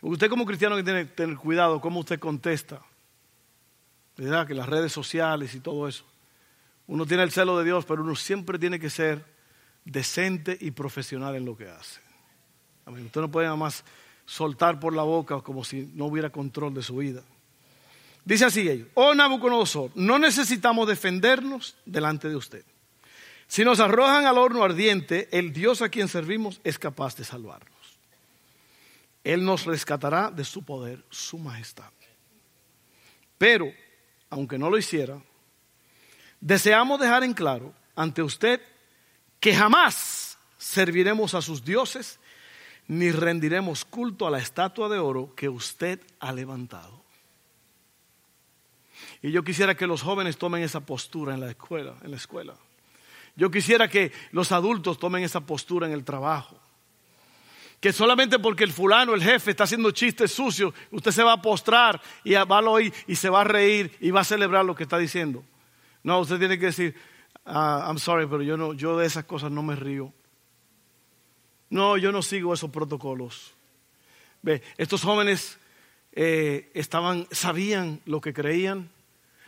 Usted 0.00 0.28
como 0.28 0.46
cristiano 0.46 0.82
tiene 0.82 1.06
que 1.06 1.12
tener 1.12 1.36
cuidado 1.36 1.80
cómo 1.80 2.00
usted 2.00 2.18
contesta. 2.18 2.80
¿Verdad? 4.16 4.46
Que 4.46 4.54
las 4.54 4.68
redes 4.68 4.92
sociales 4.92 5.54
y 5.54 5.60
todo 5.60 5.86
eso. 5.88 6.04
Uno 6.86 7.04
tiene 7.04 7.22
el 7.22 7.32
celo 7.32 7.58
de 7.58 7.64
Dios, 7.64 7.84
pero 7.84 8.02
uno 8.02 8.16
siempre 8.16 8.58
tiene 8.58 8.80
que 8.80 8.88
ser 8.88 9.24
decente 9.84 10.56
y 10.60 10.70
profesional 10.70 11.34
en 11.36 11.44
lo 11.44 11.56
que 11.56 11.68
hace. 11.68 12.00
Usted 12.86 13.20
no 13.20 13.30
puede 13.30 13.46
nada 13.46 13.56
más 13.56 13.84
soltar 14.26 14.78
por 14.80 14.94
la 14.94 15.04
boca 15.04 15.40
como 15.40 15.64
si 15.64 15.90
no 15.94 16.06
hubiera 16.06 16.30
control 16.30 16.74
de 16.74 16.82
su 16.82 16.96
vida. 16.96 17.22
Dice 18.24 18.44
así 18.44 18.68
ellos, 18.68 18.88
oh 18.94 19.14
Nabucodonosor, 19.14 19.92
no 19.94 20.18
necesitamos 20.18 20.88
defendernos 20.88 21.76
delante 21.86 22.28
de 22.28 22.36
usted. 22.36 22.64
Si 23.46 23.64
nos 23.64 23.78
arrojan 23.78 24.26
al 24.26 24.38
horno 24.38 24.64
ardiente, 24.64 25.28
el 25.30 25.52
Dios 25.52 25.80
a 25.80 25.88
quien 25.88 26.08
servimos 26.08 26.60
es 26.64 26.78
capaz 26.78 27.16
de 27.16 27.24
salvarnos. 27.24 27.70
Él 29.22 29.44
nos 29.44 29.64
rescatará 29.64 30.30
de 30.30 30.44
su 30.44 30.64
poder, 30.64 31.04
su 31.08 31.38
majestad. 31.38 31.90
Pero, 33.38 33.72
aunque 34.30 34.58
no 34.58 34.70
lo 34.70 34.78
hiciera, 34.78 35.20
deseamos 36.40 36.98
dejar 36.98 37.22
en 37.22 37.34
claro 37.34 37.72
ante 37.94 38.22
usted 38.22 38.60
que 39.38 39.54
jamás 39.54 40.38
serviremos 40.58 41.34
a 41.34 41.42
sus 41.42 41.64
dioses 41.64 42.18
ni 42.88 43.10
rendiremos 43.10 43.84
culto 43.84 44.26
a 44.26 44.30
la 44.30 44.38
estatua 44.38 44.88
de 44.88 44.98
oro 44.98 45.34
que 45.34 45.48
usted 45.48 46.00
ha 46.20 46.32
levantado. 46.32 47.04
Y 49.22 49.30
yo 49.30 49.42
quisiera 49.42 49.74
que 49.74 49.86
los 49.86 50.02
jóvenes 50.02 50.38
tomen 50.38 50.62
esa 50.62 50.80
postura 50.80 51.34
en 51.34 51.40
la 51.40 51.50
escuela, 51.50 51.94
en 52.02 52.10
la 52.10 52.16
escuela. 52.16 52.54
Yo 53.34 53.50
quisiera 53.50 53.88
que 53.88 54.12
los 54.32 54.52
adultos 54.52 54.98
tomen 54.98 55.24
esa 55.24 55.40
postura 55.40 55.86
en 55.86 55.92
el 55.92 56.04
trabajo 56.04 56.60
que 57.80 57.92
solamente 57.92 58.38
porque 58.38 58.64
el 58.64 58.72
fulano, 58.72 59.14
el 59.14 59.22
jefe, 59.22 59.50
está 59.50 59.64
haciendo 59.64 59.90
chistes 59.90 60.32
sucios, 60.32 60.72
usted 60.90 61.10
se 61.10 61.22
va 61.22 61.34
a 61.34 61.42
postrar 61.42 62.00
y 62.24 62.32
va 62.32 62.58
a 62.58 62.60
oír 62.62 62.92
y 63.06 63.16
se 63.16 63.28
va 63.28 63.42
a 63.42 63.44
reír 63.44 63.96
y 64.00 64.10
va 64.10 64.20
a 64.20 64.24
celebrar 64.24 64.64
lo 64.64 64.74
que 64.74 64.84
está 64.84 64.98
diciendo. 64.98 65.44
No, 66.02 66.20
usted 66.20 66.38
tiene 66.38 66.58
que 66.58 66.66
decir, 66.66 66.94
ah, 67.44 67.84
I'm 67.86 67.98
sorry, 67.98 68.26
pero 68.26 68.42
yo, 68.42 68.56
no, 68.56 68.72
yo 68.72 68.98
de 68.98 69.06
esas 69.06 69.24
cosas 69.24 69.50
no 69.50 69.62
me 69.62 69.76
río. 69.76 70.12
No, 71.70 71.96
yo 71.96 72.12
no 72.12 72.22
sigo 72.22 72.54
esos 72.54 72.70
protocolos. 72.70 73.54
Ve, 74.42 74.62
estos 74.76 75.02
jóvenes 75.02 75.58
eh, 76.12 76.70
estaban, 76.74 77.26
sabían 77.30 78.00
lo 78.06 78.20
que 78.20 78.32
creían. 78.32 78.90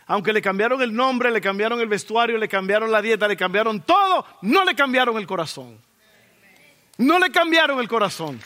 Aunque 0.06 0.32
le 0.32 0.42
cambiaron 0.42 0.80
el 0.82 0.94
nombre, 0.94 1.30
le 1.30 1.40
cambiaron 1.40 1.80
el 1.80 1.88
vestuario, 1.88 2.38
le 2.38 2.48
cambiaron 2.48 2.90
la 2.90 3.02
dieta, 3.02 3.28
le 3.28 3.36
cambiaron 3.36 3.82
todo, 3.82 4.26
no 4.42 4.64
le 4.64 4.74
cambiaron 4.74 5.16
el 5.18 5.26
corazón. 5.26 5.78
No 6.96 7.18
le 7.18 7.30
cambiaron 7.30 7.78
el 7.78 7.86
corazón. 7.86 8.40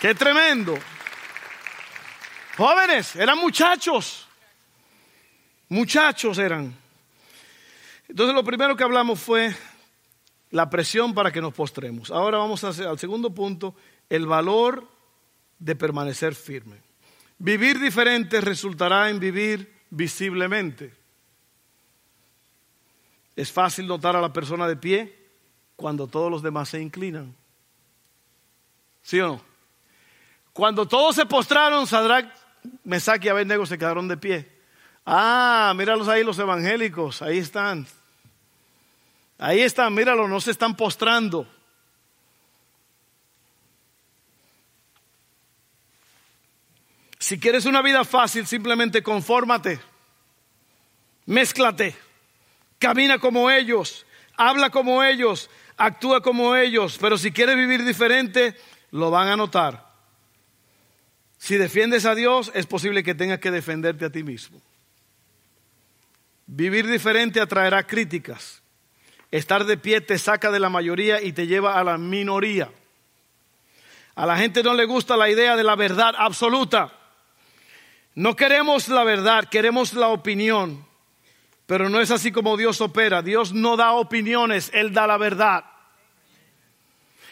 Qué 0.00 0.14
tremendo. 0.14 0.78
Jóvenes, 2.56 3.16
eran 3.16 3.38
muchachos. 3.38 4.26
Muchachos 5.68 6.38
eran. 6.38 6.74
Entonces 8.08 8.34
lo 8.34 8.44
primero 8.44 8.76
que 8.76 8.84
hablamos 8.84 9.20
fue 9.20 9.54
la 10.54 10.70
presión 10.70 11.14
para 11.14 11.32
que 11.32 11.40
nos 11.40 11.52
postremos. 11.52 12.12
Ahora 12.12 12.38
vamos 12.38 12.62
al 12.62 12.96
segundo 12.96 13.34
punto, 13.34 13.74
el 14.08 14.24
valor 14.24 14.88
de 15.58 15.74
permanecer 15.74 16.36
firme. 16.36 16.76
Vivir 17.38 17.80
diferente 17.80 18.40
resultará 18.40 19.10
en 19.10 19.18
vivir 19.18 19.74
visiblemente. 19.90 20.94
Es 23.34 23.50
fácil 23.50 23.88
notar 23.88 24.14
a 24.14 24.20
la 24.20 24.32
persona 24.32 24.68
de 24.68 24.76
pie 24.76 25.18
cuando 25.74 26.06
todos 26.06 26.30
los 26.30 26.40
demás 26.40 26.68
se 26.68 26.80
inclinan. 26.80 27.34
¿Sí 29.02 29.18
o 29.18 29.26
no? 29.26 29.42
Cuando 30.52 30.86
todos 30.86 31.16
se 31.16 31.26
postraron, 31.26 31.84
Sadrach, 31.84 32.32
Mesach 32.84 33.24
y 33.24 33.28
Abednego 33.28 33.66
se 33.66 33.76
quedaron 33.76 34.06
de 34.06 34.18
pie. 34.18 34.48
Ah, 35.04 35.74
míralos 35.76 36.06
ahí 36.06 36.22
los 36.22 36.38
evangélicos, 36.38 37.22
ahí 37.22 37.38
están. 37.38 37.88
Ahí 39.38 39.60
están, 39.60 39.94
míralos, 39.94 40.28
no 40.28 40.40
se 40.40 40.50
están 40.50 40.76
postrando. 40.76 41.48
Si 47.18 47.38
quieres 47.38 47.64
una 47.64 47.80
vida 47.80 48.04
fácil, 48.04 48.46
simplemente 48.46 49.02
confórmate, 49.02 49.80
mézclate, 51.24 51.96
camina 52.78 53.18
como 53.18 53.50
ellos, 53.50 54.04
habla 54.36 54.68
como 54.68 55.02
ellos, 55.02 55.48
actúa 55.78 56.20
como 56.20 56.54
ellos, 56.54 56.98
pero 57.00 57.16
si 57.16 57.32
quieres 57.32 57.56
vivir 57.56 57.82
diferente, 57.84 58.54
lo 58.90 59.10
van 59.10 59.28
a 59.28 59.36
notar. 59.36 59.90
Si 61.38 61.56
defiendes 61.56 62.04
a 62.04 62.14
Dios, 62.14 62.50
es 62.54 62.66
posible 62.66 63.02
que 63.02 63.14
tengas 63.14 63.40
que 63.40 63.50
defenderte 63.50 64.04
a 64.04 64.10
ti 64.10 64.22
mismo. 64.22 64.60
Vivir 66.46 66.86
diferente 66.86 67.40
atraerá 67.40 67.86
críticas. 67.86 68.63
Estar 69.34 69.64
de 69.64 69.76
pie 69.76 70.00
te 70.00 70.16
saca 70.16 70.52
de 70.52 70.60
la 70.60 70.68
mayoría 70.68 71.20
y 71.20 71.32
te 71.32 71.48
lleva 71.48 71.76
a 71.76 71.82
la 71.82 71.98
minoría. 71.98 72.70
A 74.14 74.26
la 74.26 74.36
gente 74.36 74.62
no 74.62 74.74
le 74.74 74.84
gusta 74.84 75.16
la 75.16 75.28
idea 75.28 75.56
de 75.56 75.64
la 75.64 75.74
verdad 75.74 76.14
absoluta. 76.16 76.92
No 78.14 78.36
queremos 78.36 78.88
la 78.88 79.02
verdad, 79.02 79.48
queremos 79.48 79.92
la 79.94 80.06
opinión. 80.06 80.86
Pero 81.66 81.88
no 81.88 82.00
es 82.00 82.12
así 82.12 82.30
como 82.30 82.56
Dios 82.56 82.80
opera. 82.80 83.22
Dios 83.22 83.52
no 83.52 83.76
da 83.76 83.90
opiniones, 83.94 84.70
Él 84.72 84.92
da 84.92 85.08
la 85.08 85.16
verdad. 85.16 85.64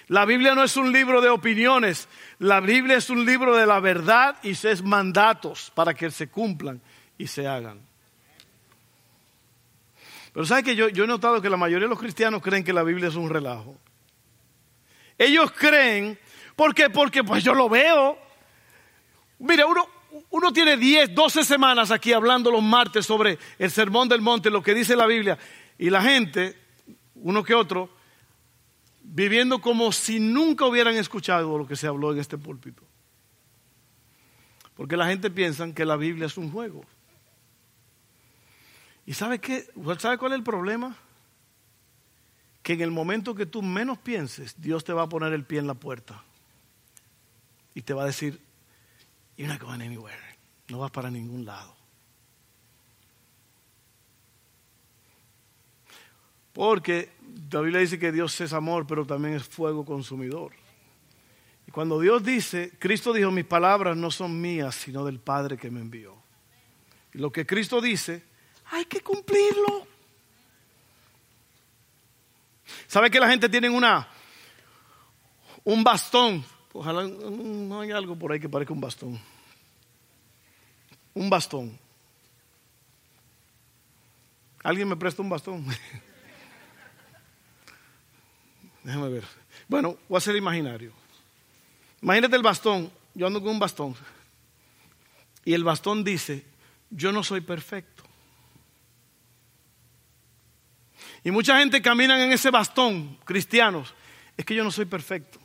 La 0.08 0.24
Biblia 0.24 0.56
no 0.56 0.64
es 0.64 0.76
un 0.76 0.90
libro 0.90 1.20
de 1.20 1.28
opiniones, 1.28 2.08
la 2.40 2.58
Biblia 2.58 2.96
es 2.96 3.10
un 3.10 3.24
libro 3.24 3.56
de 3.56 3.64
la 3.64 3.78
verdad 3.78 4.38
y 4.42 4.50
es 4.50 4.82
mandatos 4.82 5.70
para 5.72 5.94
que 5.94 6.10
se 6.10 6.28
cumplan 6.28 6.82
y 7.16 7.28
se 7.28 7.46
hagan. 7.46 7.91
Pero 10.32 10.46
¿sabe 10.46 10.62
que 10.62 10.74
yo, 10.74 10.88
yo 10.88 11.04
he 11.04 11.06
notado 11.06 11.42
que 11.42 11.50
la 11.50 11.56
mayoría 11.56 11.86
de 11.86 11.90
los 11.90 11.98
cristianos 11.98 12.42
creen 12.42 12.64
que 12.64 12.72
la 12.72 12.82
Biblia 12.82 13.08
es 13.08 13.14
un 13.14 13.28
relajo? 13.28 13.78
Ellos 15.18 15.52
creen, 15.52 16.18
¿por 16.56 16.74
qué? 16.74 16.88
Porque 16.90 17.22
pues 17.22 17.44
yo 17.44 17.54
lo 17.54 17.68
veo. 17.68 18.18
Mira, 19.38 19.66
uno, 19.66 19.86
uno 20.30 20.52
tiene 20.52 20.76
10, 20.76 21.14
12 21.14 21.44
semanas 21.44 21.90
aquí 21.90 22.12
hablando 22.12 22.50
los 22.50 22.62
martes 22.62 23.04
sobre 23.04 23.38
el 23.58 23.70
sermón 23.70 24.08
del 24.08 24.22
monte, 24.22 24.50
lo 24.50 24.62
que 24.62 24.74
dice 24.74 24.96
la 24.96 25.06
Biblia, 25.06 25.38
y 25.78 25.90
la 25.90 26.02
gente, 26.02 26.58
uno 27.16 27.42
que 27.42 27.54
otro, 27.54 27.90
viviendo 29.02 29.60
como 29.60 29.92
si 29.92 30.18
nunca 30.18 30.64
hubieran 30.64 30.96
escuchado 30.96 31.58
lo 31.58 31.66
que 31.66 31.76
se 31.76 31.86
habló 31.86 32.12
en 32.12 32.18
este 32.18 32.38
púlpito. 32.38 32.82
Porque 34.74 34.96
la 34.96 35.06
gente 35.06 35.30
piensa 35.30 35.72
que 35.74 35.84
la 35.84 35.96
Biblia 35.96 36.26
es 36.26 36.38
un 36.38 36.50
juego. 36.50 36.84
¿Y 39.06 39.14
sabe 39.14 39.40
qué? 39.40 39.66
¿Sabe 39.98 40.18
cuál 40.18 40.32
es 40.32 40.38
el 40.38 40.44
problema? 40.44 40.96
Que 42.62 42.74
en 42.74 42.82
el 42.82 42.90
momento 42.90 43.34
que 43.34 43.46
tú 43.46 43.62
menos 43.62 43.98
pienses, 43.98 44.60
Dios 44.60 44.84
te 44.84 44.92
va 44.92 45.02
a 45.02 45.08
poner 45.08 45.32
el 45.32 45.44
pie 45.44 45.58
en 45.58 45.66
la 45.66 45.74
puerta 45.74 46.22
y 47.74 47.82
te 47.82 47.94
va 47.94 48.02
a 48.02 48.06
decir, 48.06 48.40
You're 49.36 49.52
not 49.52 49.60
going 49.60 49.80
anywhere. 49.80 50.20
No 50.68 50.78
vas 50.78 50.90
para 50.90 51.10
ningún 51.10 51.44
lado. 51.44 51.74
Porque 56.52 57.10
la 57.50 57.60
Biblia 57.60 57.80
dice 57.80 57.98
que 57.98 58.12
Dios 58.12 58.38
es 58.40 58.52
amor, 58.52 58.86
pero 58.86 59.06
también 59.06 59.34
es 59.34 59.44
fuego 59.44 59.84
consumidor. 59.84 60.52
Y 61.66 61.70
cuando 61.70 61.98
Dios 61.98 62.22
dice, 62.22 62.72
Cristo 62.78 63.12
dijo, 63.12 63.30
mis 63.30 63.46
palabras 63.46 63.96
no 63.96 64.10
son 64.10 64.40
mías, 64.40 64.74
sino 64.74 65.04
del 65.04 65.18
Padre 65.18 65.56
que 65.56 65.70
me 65.70 65.80
envió. 65.80 66.14
Y 67.14 67.18
lo 67.18 67.32
que 67.32 67.46
Cristo 67.46 67.80
dice, 67.80 68.22
hay 68.72 68.84
que 68.86 69.00
cumplirlo. 69.00 69.86
¿Sabe 72.88 73.10
que 73.10 73.20
la 73.20 73.28
gente 73.28 73.48
tiene 73.48 73.70
una 73.70 74.08
un 75.64 75.84
bastón 75.84 76.44
Ojalá 76.74 77.04
no 77.04 77.80
haya 77.80 77.96
algo 77.98 78.16
por 78.16 78.32
ahí 78.32 78.40
que 78.40 78.48
parezca 78.48 78.72
un 78.72 78.80
bastón. 78.80 79.20
Un 81.12 81.28
bastón. 81.28 81.78
¿Alguien 84.62 84.88
me 84.88 84.96
presta 84.96 85.20
un 85.20 85.28
bastón? 85.28 85.66
Déjame 88.82 89.08
ver. 89.10 89.24
Bueno, 89.68 89.98
voy 90.08 90.16
a 90.16 90.20
ser 90.20 90.34
imaginario. 90.34 90.92
Imagínate 92.00 92.36
el 92.36 92.42
bastón. 92.42 92.90
Yo 93.14 93.26
ando 93.26 93.40
con 93.42 93.50
un 93.50 93.58
bastón. 93.58 93.94
Y 95.44 95.52
el 95.52 95.64
bastón 95.64 96.02
dice, 96.02 96.46
yo 96.88 97.12
no 97.12 97.22
soy 97.22 97.42
perfecto. 97.42 98.04
Y 101.24 101.30
mucha 101.30 101.58
gente 101.58 101.80
camina 101.80 102.22
en 102.22 102.32
ese 102.32 102.50
bastón, 102.50 103.16
cristianos. 103.24 103.94
Es 104.36 104.44
que 104.44 104.54
yo 104.54 104.64
no 104.64 104.70
soy 104.70 104.86
perfecto. 104.86 105.38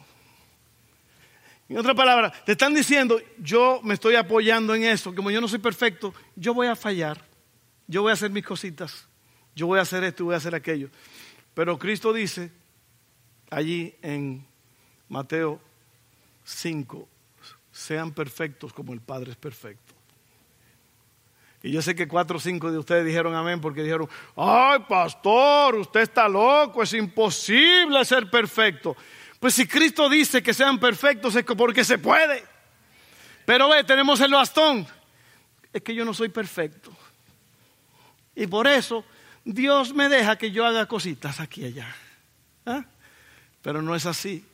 En 1.69 1.77
otra 1.77 1.93
palabra, 1.93 2.31
te 2.45 2.53
están 2.53 2.73
diciendo, 2.73 3.19
yo 3.39 3.81
me 3.83 3.93
estoy 3.93 4.15
apoyando 4.15 4.73
en 4.73 4.85
eso, 4.85 5.13
como 5.13 5.29
yo 5.29 5.41
no 5.41 5.49
soy 5.49 5.59
perfecto, 5.59 6.13
yo 6.35 6.53
voy 6.53 6.67
a 6.67 6.77
fallar, 6.77 7.21
yo 7.87 8.03
voy 8.03 8.11
a 8.11 8.13
hacer 8.13 8.31
mis 8.31 8.45
cositas, 8.45 9.05
yo 9.53 9.67
voy 9.67 9.79
a 9.79 9.81
hacer 9.81 10.03
esto 10.05 10.23
y 10.23 10.25
voy 10.27 10.35
a 10.35 10.37
hacer 10.37 10.55
aquello. 10.55 10.89
Pero 11.53 11.77
Cristo 11.77 12.13
dice 12.13 12.51
allí 13.49 13.93
en 14.01 14.45
Mateo 15.09 15.59
5, 16.45 17.07
sean 17.73 18.13
perfectos 18.13 18.71
como 18.71 18.93
el 18.93 19.01
Padre 19.01 19.31
es 19.31 19.37
perfecto. 19.37 19.96
Y 21.63 21.71
yo 21.71 21.81
sé 21.81 21.95
que 21.95 22.07
cuatro 22.07 22.37
o 22.37 22.39
cinco 22.39 22.71
de 22.71 22.77
ustedes 22.77 23.05
dijeron 23.05 23.35
amén 23.35 23.59
porque 23.59 23.83
dijeron, 23.83 24.07
ay 24.35 24.79
pastor, 24.87 25.75
usted 25.75 26.01
está 26.01 26.27
loco, 26.29 26.83
es 26.83 26.93
imposible 26.93 28.03
ser 28.05 28.29
perfecto. 28.29 28.95
Pues 29.39 29.53
si 29.53 29.67
Cristo 29.67 30.09
dice 30.09 30.41
que 30.41 30.53
sean 30.53 30.79
perfectos 30.79 31.35
es 31.35 31.43
porque 31.43 31.83
se 31.83 31.97
puede. 31.97 32.43
Pero 33.45 33.69
ve, 33.69 33.83
tenemos 33.83 34.19
el 34.21 34.31
bastón. 34.31 34.87
Es 35.73 35.81
que 35.81 35.93
yo 35.93 36.05
no 36.05 36.13
soy 36.13 36.29
perfecto. 36.29 36.91
Y 38.35 38.47
por 38.47 38.67
eso 38.67 39.03
Dios 39.43 39.93
me 39.93 40.09
deja 40.09 40.37
que 40.37 40.51
yo 40.51 40.65
haga 40.65 40.85
cositas 40.85 41.39
aquí 41.39 41.61
y 41.61 41.65
allá. 41.65 41.95
¿Ah? 42.65 42.85
Pero 43.61 43.81
no 43.81 43.95
es 43.95 44.05
así. 44.05 44.45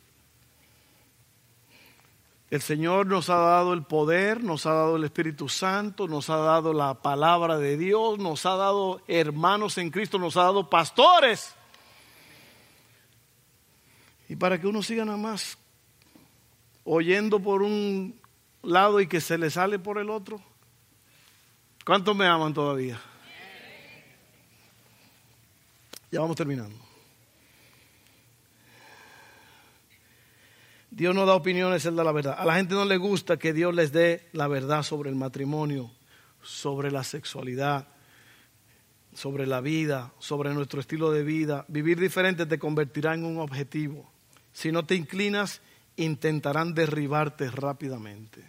El 2.50 2.62
Señor 2.62 3.06
nos 3.06 3.30
ha 3.30 3.36
dado 3.36 3.72
el 3.72 3.84
poder, 3.84 4.44
nos 4.44 4.66
ha 4.66 4.72
dado 4.72 4.96
el 4.96 5.04
Espíritu 5.04 5.48
Santo, 5.48 6.06
nos 6.06 6.30
ha 6.30 6.36
dado 6.36 6.72
la 6.72 6.94
palabra 6.94 7.58
de 7.58 7.76
Dios, 7.76 8.18
nos 8.18 8.46
ha 8.46 8.56
dado 8.56 9.00
hermanos 9.08 9.78
en 9.78 9.90
Cristo, 9.90 10.18
nos 10.18 10.36
ha 10.36 10.42
dado 10.42 10.70
pastores 10.70 11.54
y 14.28 14.36
para 14.36 14.60
que 14.60 14.66
uno 14.66 14.82
siga 14.82 15.04
nada 15.04 15.18
más 15.18 15.58
oyendo 16.84 17.40
por 17.40 17.62
un 17.62 18.18
lado 18.62 19.00
y 19.00 19.06
que 19.06 19.20
se 19.20 19.38
le 19.38 19.50
sale 19.50 19.78
por 19.78 19.98
el 19.98 20.10
otro. 20.10 20.40
¿Cuántos 21.84 22.16
me 22.16 22.26
aman 22.26 22.54
todavía? 22.54 23.00
Ya 26.10 26.20
vamos 26.20 26.36
terminando. 26.36 26.76
Dios 30.94 31.12
no 31.12 31.26
da 31.26 31.34
opiniones, 31.34 31.84
Él 31.86 31.96
da 31.96 32.04
la 32.04 32.12
verdad. 32.12 32.36
A 32.38 32.44
la 32.44 32.54
gente 32.54 32.74
no 32.74 32.84
le 32.84 32.98
gusta 32.98 33.36
que 33.36 33.52
Dios 33.52 33.74
les 33.74 33.90
dé 33.90 34.28
la 34.32 34.46
verdad 34.46 34.84
sobre 34.84 35.10
el 35.10 35.16
matrimonio, 35.16 35.90
sobre 36.40 36.92
la 36.92 37.02
sexualidad, 37.02 37.88
sobre 39.12 39.48
la 39.48 39.60
vida, 39.60 40.12
sobre 40.20 40.54
nuestro 40.54 40.78
estilo 40.80 41.10
de 41.10 41.24
vida. 41.24 41.64
Vivir 41.66 41.98
diferente 41.98 42.46
te 42.46 42.60
convertirá 42.60 43.12
en 43.12 43.24
un 43.24 43.38
objetivo. 43.38 44.08
Si 44.52 44.70
no 44.70 44.86
te 44.86 44.94
inclinas, 44.94 45.62
intentarán 45.96 46.74
derribarte 46.74 47.50
rápidamente. 47.50 48.44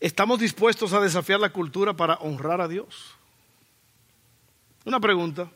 ¿Estamos 0.00 0.38
dispuestos 0.38 0.92
a 0.92 1.00
desafiar 1.00 1.40
la 1.40 1.50
cultura 1.50 1.94
para 1.94 2.16
honrar 2.16 2.60
a 2.60 2.68
Dios? 2.68 3.17
Una 4.88 5.00
pregunta. 5.00 5.50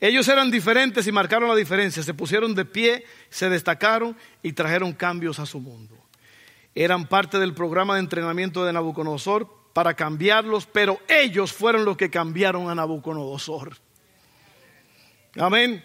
Ellos 0.00 0.26
eran 0.26 0.50
diferentes 0.50 1.06
y 1.06 1.12
marcaron 1.12 1.48
la 1.48 1.54
diferencia. 1.54 2.02
Se 2.02 2.12
pusieron 2.12 2.52
de 2.52 2.64
pie, 2.64 3.04
se 3.30 3.48
destacaron 3.48 4.16
y 4.42 4.52
trajeron 4.52 4.92
cambios 4.94 5.38
a 5.38 5.46
su 5.46 5.60
mundo. 5.60 5.96
Eran 6.74 7.06
parte 7.06 7.38
del 7.38 7.54
programa 7.54 7.94
de 7.94 8.00
entrenamiento 8.00 8.64
de 8.64 8.72
Nabucodonosor 8.72 9.48
para 9.72 9.94
cambiarlos, 9.94 10.66
pero 10.66 10.98
ellos 11.06 11.52
fueron 11.52 11.84
los 11.84 11.96
que 11.96 12.10
cambiaron 12.10 12.68
a 12.68 12.74
Nabucodonosor. 12.74 13.76
Amén. 15.36 15.84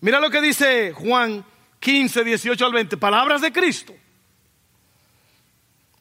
Mira 0.00 0.18
lo 0.18 0.28
que 0.28 0.42
dice 0.42 0.92
Juan 0.92 1.44
15, 1.78 2.24
18 2.24 2.66
al 2.66 2.72
20. 2.72 2.96
Palabras 2.96 3.42
de 3.42 3.52
Cristo. 3.52 3.94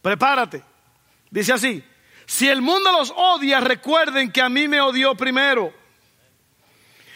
Prepárate. 0.02 0.64
Dice 1.30 1.54
así. 1.54 1.84
Si 2.26 2.48
el 2.48 2.62
mundo 2.62 2.92
los 2.92 3.14
odia, 3.16 3.60
recuerden 3.60 4.32
que 4.32 4.42
a 4.42 4.50
mí 4.50 4.68
me 4.68 4.82
odió 4.82 5.16
primero. 5.16 5.74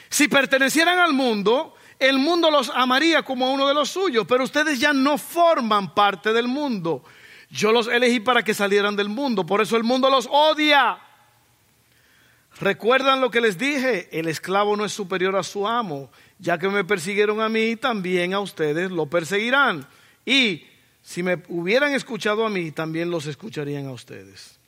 Si 0.10 0.28
pertenecieran 0.28 1.00
al 1.00 1.14
mundo, 1.14 1.76
el 2.00 2.18
mundo 2.18 2.50
los 2.50 2.72
amaría 2.74 3.24
como 3.24 3.52
uno 3.52 3.68
de 3.68 3.74
los 3.74 3.90
suyos, 3.90 4.26
pero 4.28 4.44
ustedes 4.44 4.80
ya 4.80 4.94
no 4.94 5.18
forman 5.18 5.94
parte 5.94 6.34
del 6.34 6.48
mundo. 6.48 7.04
Yo 7.50 7.72
los 7.72 7.88
elegí 7.88 8.20
para 8.20 8.44
que 8.44 8.54
salieran 8.54 8.96
del 8.96 9.10
mundo, 9.10 9.46
por 9.46 9.62
eso 9.62 9.76
el 9.76 9.84
mundo 9.84 10.10
los 10.10 10.28
odia. 10.32 11.00
¿Recuerdan 12.60 13.22
lo 13.22 13.32
que 13.32 13.42
les 13.42 13.58
dije? 13.58 14.10
El 14.12 14.28
esclavo 14.28 14.76
no 14.76 14.86
es 14.86 14.92
superior 14.92 15.36
a 15.36 15.44
su 15.44 15.68
amo. 15.68 16.12
Ya 16.40 16.58
que 16.58 16.68
me 16.68 16.84
persiguieron 16.84 17.42
a 17.42 17.50
mí, 17.50 17.76
también 17.76 18.34
a 18.34 18.40
ustedes 18.40 18.92
lo 18.92 19.08
perseguirán. 19.08 19.88
Y 20.26 20.66
si 21.02 21.24
me 21.24 21.42
hubieran 21.48 21.94
escuchado 21.94 22.46
a 22.46 22.50
mí, 22.50 22.72
también 22.72 23.12
los 23.12 23.28
escucharían 23.28 23.88
a 23.88 23.92
ustedes. 23.92 24.59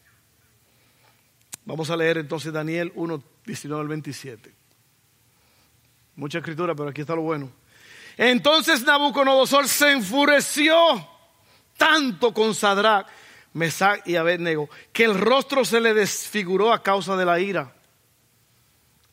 Vamos 1.71 1.89
a 1.89 1.95
leer 1.95 2.17
entonces 2.17 2.51
Daniel 2.51 2.91
1, 2.95 3.23
19 3.45 3.81
al 3.81 3.87
27. 3.87 4.53
Mucha 6.17 6.39
escritura, 6.39 6.75
pero 6.75 6.89
aquí 6.89 6.99
está 6.99 7.15
lo 7.15 7.21
bueno. 7.21 7.49
Entonces 8.17 8.83
Nabucodonosor 8.83 9.69
se 9.69 9.93
enfureció 9.93 10.75
tanto 11.77 12.33
con 12.33 12.53
Sadrach, 12.53 13.07
Mesach 13.53 14.05
y 14.05 14.17
Abednego 14.17 14.69
que 14.91 15.05
el 15.05 15.17
rostro 15.17 15.63
se 15.63 15.79
le 15.79 15.93
desfiguró 15.93 16.73
a 16.73 16.83
causa 16.83 17.15
de 17.15 17.23
la 17.23 17.39
ira. 17.39 17.73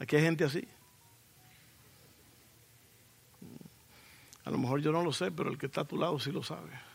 Aquí 0.00 0.16
hay 0.16 0.22
gente 0.22 0.42
así. 0.42 0.66
A 4.44 4.50
lo 4.50 4.58
mejor 4.58 4.80
yo 4.80 4.90
no 4.90 5.04
lo 5.04 5.12
sé, 5.12 5.30
pero 5.30 5.48
el 5.48 5.58
que 5.58 5.66
está 5.66 5.82
a 5.82 5.84
tu 5.84 5.96
lado 5.96 6.18
sí 6.18 6.32
lo 6.32 6.42
sabe. 6.42 6.87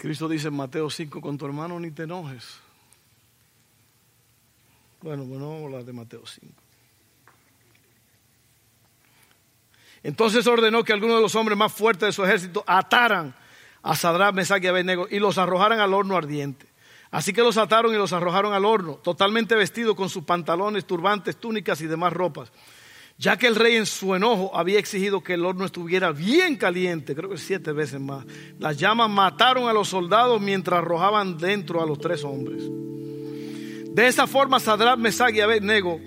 Cristo 0.00 0.30
dice 0.30 0.48
en 0.48 0.54
Mateo 0.54 0.88
5, 0.88 1.20
con 1.20 1.36
tu 1.36 1.44
hermano 1.44 1.78
ni 1.78 1.90
te 1.90 2.04
enojes. 2.04 2.58
Bueno, 5.02 5.24
bueno, 5.24 5.68
la 5.68 5.84
de 5.84 5.92
Mateo 5.92 6.22
5. 6.24 6.54
Entonces 10.02 10.46
ordenó 10.46 10.82
que 10.84 10.94
algunos 10.94 11.16
de 11.16 11.22
los 11.22 11.34
hombres 11.34 11.58
más 11.58 11.70
fuertes 11.70 12.08
de 12.08 12.12
su 12.12 12.24
ejército 12.24 12.64
ataran 12.66 13.34
a 13.82 13.94
Sadrach, 13.94 14.34
Mesach 14.34 14.64
y 14.64 14.68
Abednego 14.68 15.06
y 15.10 15.18
los 15.18 15.36
arrojaran 15.36 15.80
al 15.80 15.92
horno 15.92 16.16
ardiente. 16.16 16.66
Así 17.10 17.34
que 17.34 17.42
los 17.42 17.58
ataron 17.58 17.92
y 17.92 17.98
los 17.98 18.14
arrojaron 18.14 18.54
al 18.54 18.64
horno, 18.64 18.94
totalmente 18.94 19.54
vestidos 19.54 19.96
con 19.96 20.08
sus 20.08 20.24
pantalones, 20.24 20.86
turbantes, 20.86 21.36
túnicas 21.36 21.78
y 21.82 21.86
demás 21.86 22.14
ropas. 22.14 22.50
Ya 23.20 23.36
que 23.36 23.46
el 23.46 23.54
rey 23.54 23.76
en 23.76 23.84
su 23.84 24.14
enojo 24.14 24.50
había 24.56 24.78
exigido 24.78 25.22
que 25.22 25.34
el 25.34 25.44
horno 25.44 25.66
estuviera 25.66 26.10
bien 26.10 26.56
caliente, 26.56 27.14
creo 27.14 27.28
que 27.28 27.36
siete 27.36 27.70
veces 27.70 28.00
más. 28.00 28.24
Las 28.58 28.78
llamas 28.78 29.10
mataron 29.10 29.68
a 29.68 29.74
los 29.74 29.88
soldados 29.88 30.40
mientras 30.40 30.78
arrojaban 30.78 31.36
dentro 31.36 31.82
a 31.82 31.86
los 31.86 31.98
tres 31.98 32.24
hombres. 32.24 32.62
De 33.94 34.06
esa 34.06 34.26
forma, 34.26 34.58
Sadrach, 34.58 34.98
Mesach 34.98 35.34
y 35.34 35.40
Abednego, 35.42 36.00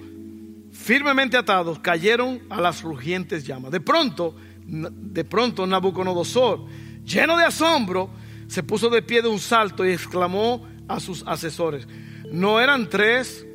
firmemente 0.71 1.37
atados, 1.37 1.77
cayeron 1.77 2.41
a 2.49 2.59
las 2.59 2.81
rugientes 2.81 3.45
llamas. 3.45 3.71
De 3.71 3.79
pronto, 3.79 4.35
de 4.65 5.23
pronto 5.23 5.67
Nabucodonosor, 5.67 6.65
lleno 7.05 7.37
de 7.37 7.43
asombro, 7.43 8.09
se 8.47 8.63
puso 8.63 8.89
de 8.89 9.03
pie 9.03 9.21
de 9.21 9.27
un 9.27 9.37
salto 9.39 9.85
y 9.85 9.91
exclamó 9.91 10.67
a 10.87 10.99
sus 10.99 11.23
asesores, 11.27 11.87
¿no 12.31 12.59
eran 12.59 12.89
tres 12.89 13.45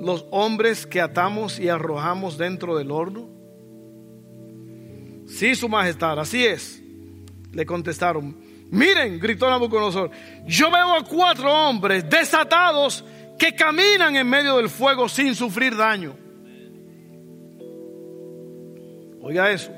los 0.00 0.24
hombres 0.30 0.86
que 0.86 1.00
atamos 1.00 1.60
y 1.60 1.68
arrojamos 1.68 2.38
dentro 2.38 2.76
del 2.76 2.90
horno? 2.90 3.28
Sí, 5.26 5.54
su 5.54 5.68
majestad, 5.68 6.18
así 6.18 6.44
es. 6.44 6.82
Le 7.52 7.66
contestaron, 7.66 8.36
miren, 8.70 9.20
gritó 9.20 9.48
Nabucodonosor, 9.48 10.10
yo 10.46 10.70
veo 10.70 10.94
a 10.94 11.04
cuatro 11.04 11.52
hombres 11.52 12.08
desatados 12.08 13.04
que 13.38 13.54
caminan 13.54 14.16
en 14.16 14.28
medio 14.28 14.56
del 14.56 14.68
fuego 14.68 15.08
sin 15.08 15.34
sufrir 15.34 15.76
daño. 15.76 16.16
Oiga 19.22 19.50
eso. 19.50 19.70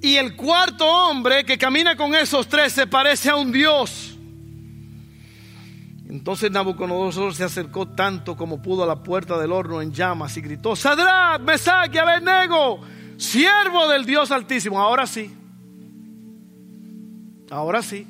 Y 0.00 0.16
el 0.16 0.36
cuarto 0.36 0.86
hombre 0.86 1.44
que 1.44 1.58
camina 1.58 1.96
con 1.96 2.14
esos 2.14 2.46
tres 2.46 2.72
se 2.72 2.86
parece 2.86 3.30
a 3.30 3.36
un 3.36 3.50
dios. 3.50 4.15
Entonces 6.08 6.50
Nabucodonosor 6.50 7.34
se 7.34 7.44
acercó 7.44 7.88
tanto 7.88 8.36
como 8.36 8.62
pudo 8.62 8.84
a 8.84 8.86
la 8.86 9.02
puerta 9.02 9.38
del 9.38 9.52
horno 9.52 9.82
en 9.82 9.92
llamas 9.92 10.36
y 10.36 10.40
gritó, 10.40 10.76
Sadrach, 10.76 11.40
Mesach 11.40 11.92
y 11.92 11.98
Abednego, 11.98 12.80
siervo 13.16 13.88
del 13.88 14.04
Dios 14.04 14.30
Altísimo. 14.30 14.80
Ahora 14.80 15.06
sí. 15.06 15.34
Ahora 17.50 17.82
sí. 17.82 18.06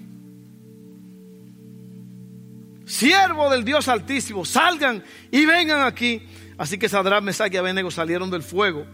Siervo 2.85 3.51
del 3.51 3.65
Dios 3.65 3.89
Altísimo, 3.89 4.45
salgan 4.45 5.03
y 5.31 5.45
vengan 5.47 5.85
aquí. 5.85 6.23
Así 6.59 6.79
que 6.79 6.89
Sadrach, 6.89 7.23
Mesach 7.23 7.53
y 7.53 7.57
Abednego 7.57 7.91
salieron 7.91 8.31
del 8.31 8.43
fuego 8.43 8.87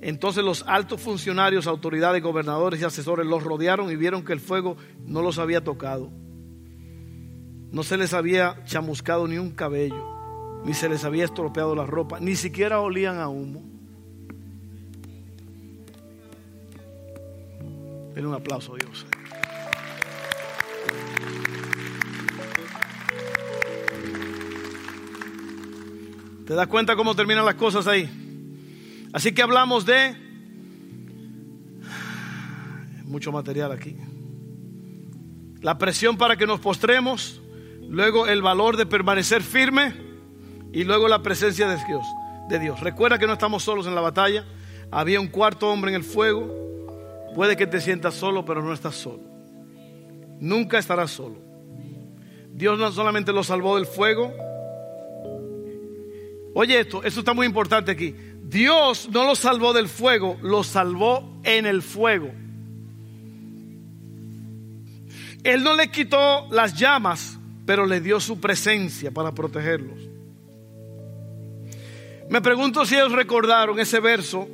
entonces 0.00 0.44
los 0.44 0.64
altos 0.66 1.00
funcionarios, 1.00 1.66
autoridades, 1.66 2.22
gobernadores 2.22 2.80
y 2.80 2.84
asesores 2.84 3.26
los 3.26 3.42
rodearon 3.42 3.90
y 3.90 3.96
vieron 3.96 4.24
que 4.24 4.32
el 4.32 4.40
fuego 4.40 4.76
no 5.04 5.22
los 5.22 5.38
había 5.38 5.64
tocado. 5.64 6.10
No 7.70 7.82
se 7.82 7.96
les 7.96 8.14
había 8.14 8.62
chamuscado 8.64 9.26
ni 9.26 9.38
un 9.38 9.50
cabello, 9.50 10.62
ni 10.64 10.74
se 10.74 10.88
les 10.88 11.04
había 11.04 11.24
estropeado 11.24 11.74
la 11.74 11.86
ropa, 11.86 12.20
ni 12.20 12.36
siquiera 12.36 12.80
olían 12.80 13.18
a 13.18 13.28
humo. 13.28 13.62
Denle 18.14 18.28
un 18.28 18.34
aplauso 18.34 18.74
a 18.74 18.78
Dios. 18.78 19.06
¿Te 26.46 26.54
das 26.54 26.68
cuenta 26.68 26.94
cómo 26.94 27.16
terminan 27.16 27.44
las 27.44 27.56
cosas 27.56 27.88
ahí? 27.88 28.08
Así 29.12 29.32
que 29.32 29.42
hablamos 29.42 29.84
de 29.84 30.14
mucho 33.04 33.32
material 33.32 33.72
aquí. 33.72 33.96
La 35.60 35.76
presión 35.76 36.16
para 36.16 36.36
que 36.36 36.46
nos 36.46 36.60
postremos, 36.60 37.42
luego 37.88 38.26
el 38.26 38.42
valor 38.42 38.76
de 38.76 38.86
permanecer 38.86 39.42
firme 39.42 39.94
y 40.72 40.84
luego 40.84 41.08
la 41.08 41.22
presencia 41.22 41.68
de 41.68 41.76
Dios. 41.86 42.06
De 42.48 42.58
Dios. 42.58 42.80
Recuerda 42.80 43.18
que 43.18 43.26
no 43.26 43.32
estamos 43.32 43.62
solos 43.62 43.86
en 43.86 43.94
la 43.94 44.00
batalla. 44.00 44.44
Había 44.90 45.20
un 45.20 45.28
cuarto 45.28 45.70
hombre 45.70 45.90
en 45.90 45.96
el 45.96 46.04
fuego. 46.04 46.48
Puede 47.34 47.56
que 47.56 47.66
te 47.66 47.80
sientas 47.80 48.14
solo, 48.14 48.44
pero 48.44 48.62
no 48.62 48.72
estás 48.72 48.94
solo. 48.94 49.22
Nunca 50.40 50.78
estarás 50.78 51.10
solo. 51.10 51.36
Dios 52.52 52.78
no 52.78 52.90
solamente 52.92 53.32
lo 53.32 53.42
salvó 53.42 53.76
del 53.76 53.86
fuego. 53.86 54.32
Oye 56.54 56.80
esto, 56.80 57.02
esto 57.02 57.20
está 57.20 57.34
muy 57.34 57.46
importante 57.46 57.90
aquí. 57.90 58.14
Dios 58.42 59.10
no 59.10 59.24
lo 59.24 59.34
salvó 59.34 59.72
del 59.72 59.88
fuego, 59.88 60.38
lo 60.40 60.62
salvó 60.62 61.38
en 61.42 61.66
el 61.66 61.82
fuego. 61.82 62.32
Él 65.44 65.62
no 65.62 65.74
le 65.74 65.90
quitó 65.90 66.48
las 66.50 66.74
llamas, 66.74 67.38
pero 67.66 67.84
le 67.84 68.00
dio 68.00 68.20
su 68.20 68.40
presencia 68.40 69.10
para 69.10 69.32
protegerlos. 69.32 69.98
Me 72.30 72.40
pregunto 72.40 72.86
si 72.86 72.94
ellos 72.94 73.12
recordaron 73.12 73.78
ese 73.78 74.00
verso 74.00 74.48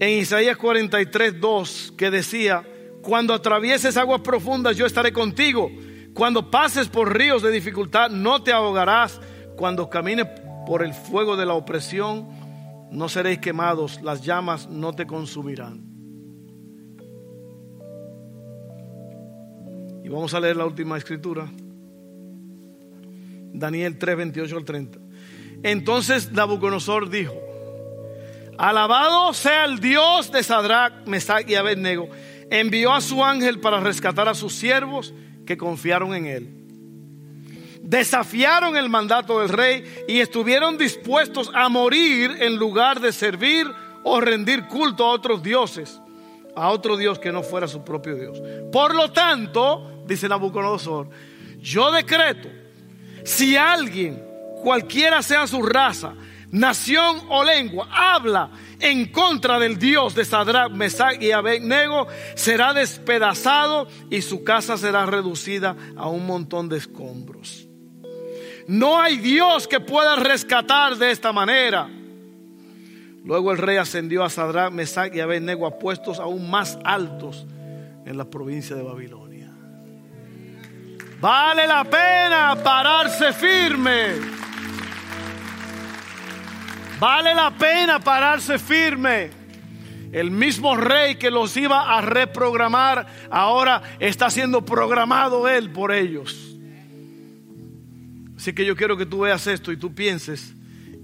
en 0.00 0.18
Isaías 0.18 0.56
43, 0.56 1.40
2, 1.40 1.94
que 1.96 2.10
decía, 2.10 2.64
cuando 3.02 3.34
atravieses 3.34 3.96
aguas 3.96 4.20
profundas 4.20 4.76
yo 4.76 4.86
estaré 4.86 5.12
contigo, 5.12 5.70
cuando 6.14 6.50
pases 6.50 6.88
por 6.88 7.16
ríos 7.16 7.42
de 7.42 7.50
dificultad 7.50 8.10
no 8.10 8.42
te 8.42 8.52
ahogarás, 8.52 9.20
cuando 9.56 9.90
camines 9.90 10.26
por 10.66 10.82
el 10.82 10.94
fuego 10.94 11.36
de 11.36 11.46
la 11.46 11.54
opresión 11.54 12.28
no 12.90 13.08
seréis 13.08 13.38
quemados, 13.38 14.00
las 14.02 14.22
llamas 14.22 14.68
no 14.68 14.92
te 14.92 15.06
consumirán. 15.06 15.84
Y 20.02 20.08
vamos 20.08 20.32
a 20.34 20.40
leer 20.40 20.56
la 20.56 20.66
última 20.66 20.96
escritura. 20.96 21.50
Daniel 23.52 23.98
3, 23.98 24.16
28 24.16 24.56
al 24.56 24.64
30. 24.64 24.98
Entonces 25.62 26.32
Nabucodonosor 26.32 27.10
dijo, 27.10 27.34
alabado 28.58 29.32
sea 29.34 29.64
el 29.64 29.80
Dios 29.80 30.32
de 30.32 30.42
Sadrach, 30.42 31.06
Mesach 31.06 31.48
y 31.48 31.54
Abednego. 31.54 32.08
Envió 32.50 32.92
a 32.92 33.00
su 33.00 33.24
ángel 33.24 33.60
para 33.60 33.80
rescatar 33.80 34.28
a 34.28 34.34
sus 34.34 34.54
siervos 34.54 35.14
que 35.46 35.56
confiaron 35.56 36.14
en 36.14 36.26
él. 36.26 36.56
desafiaron 37.82 38.76
el 38.76 38.88
mandato 38.88 39.40
del 39.40 39.48
rey 39.48 39.84
y 40.06 40.20
estuvieron 40.20 40.78
dispuestos 40.78 41.50
a 41.54 41.68
morir 41.68 42.36
en 42.38 42.56
lugar 42.56 43.00
de 43.00 43.12
servir 43.12 43.66
o 44.04 44.20
rendir 44.20 44.66
culto 44.68 45.04
a 45.04 45.10
otros 45.10 45.42
dioses, 45.42 46.00
a 46.54 46.68
otro 46.68 46.96
Dios 46.96 47.18
que 47.18 47.32
no 47.32 47.42
fuera 47.42 47.66
su 47.66 47.82
propio 47.84 48.14
Dios. 48.14 48.40
Por 48.70 48.94
lo 48.94 49.10
tanto, 49.12 50.04
dice 50.06 50.28
Nabucodonosor, 50.28 51.08
yo 51.58 51.90
decreto, 51.90 52.48
si 53.30 53.56
alguien, 53.56 54.20
cualquiera 54.60 55.22
sea 55.22 55.46
su 55.46 55.62
raza, 55.62 56.14
nación 56.50 57.20
o 57.28 57.44
lengua, 57.44 57.86
habla 57.88 58.50
en 58.80 59.06
contra 59.12 59.60
del 59.60 59.78
Dios 59.78 60.16
de 60.16 60.24
Sadrach, 60.24 60.72
Mesach 60.72 61.22
y 61.22 61.30
Abednego, 61.30 62.08
será 62.34 62.74
despedazado 62.74 63.86
y 64.10 64.22
su 64.22 64.42
casa 64.42 64.76
será 64.76 65.06
reducida 65.06 65.76
a 65.96 66.08
un 66.08 66.26
montón 66.26 66.68
de 66.68 66.78
escombros. 66.78 67.68
No 68.66 69.00
hay 69.00 69.18
Dios 69.18 69.68
que 69.68 69.78
pueda 69.78 70.16
rescatar 70.16 70.96
de 70.96 71.12
esta 71.12 71.32
manera. 71.32 71.88
Luego 73.24 73.52
el 73.52 73.58
rey 73.58 73.76
ascendió 73.76 74.24
a 74.24 74.30
Sadrach, 74.30 74.72
Mesach 74.72 75.14
y 75.14 75.20
Abednego 75.20 75.68
a 75.68 75.78
puestos 75.78 76.18
aún 76.18 76.50
más 76.50 76.78
altos 76.82 77.46
en 78.04 78.18
la 78.18 78.24
provincia 78.24 78.74
de 78.74 78.82
Babilonia. 78.82 79.19
Vale 81.20 81.66
la 81.66 81.84
pena 81.84 82.56
pararse 82.64 83.34
firme. 83.34 84.14
Vale 86.98 87.34
la 87.34 87.50
pena 87.50 88.00
pararse 88.00 88.58
firme. 88.58 89.30
El 90.12 90.30
mismo 90.30 90.76
rey 90.76 91.16
que 91.16 91.30
los 91.30 91.56
iba 91.58 91.96
a 91.96 92.00
reprogramar, 92.00 93.06
ahora 93.30 93.82
está 94.00 94.30
siendo 94.30 94.64
programado 94.64 95.46
él 95.46 95.70
por 95.70 95.92
ellos. 95.92 96.56
Así 98.36 98.54
que 98.54 98.64
yo 98.64 98.74
quiero 98.74 98.96
que 98.96 99.04
tú 99.04 99.20
veas 99.20 99.46
esto 99.46 99.72
y 99.72 99.76
tú 99.76 99.94
pienses 99.94 100.54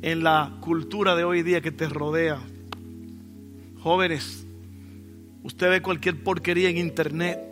en 0.01 0.25
la 0.25 0.57
cultura 0.61 1.14
de 1.14 1.25
hoy 1.25 1.43
día 1.43 1.61
que 1.61 1.71
te 1.71 1.89
rodea. 1.89 2.41
Jóvenes, 3.81 4.47
usted 5.43 5.69
ve 5.69 5.83
cualquier 5.83 6.23
porquería 6.23 6.71
en 6.71 6.79
internet 6.79 7.45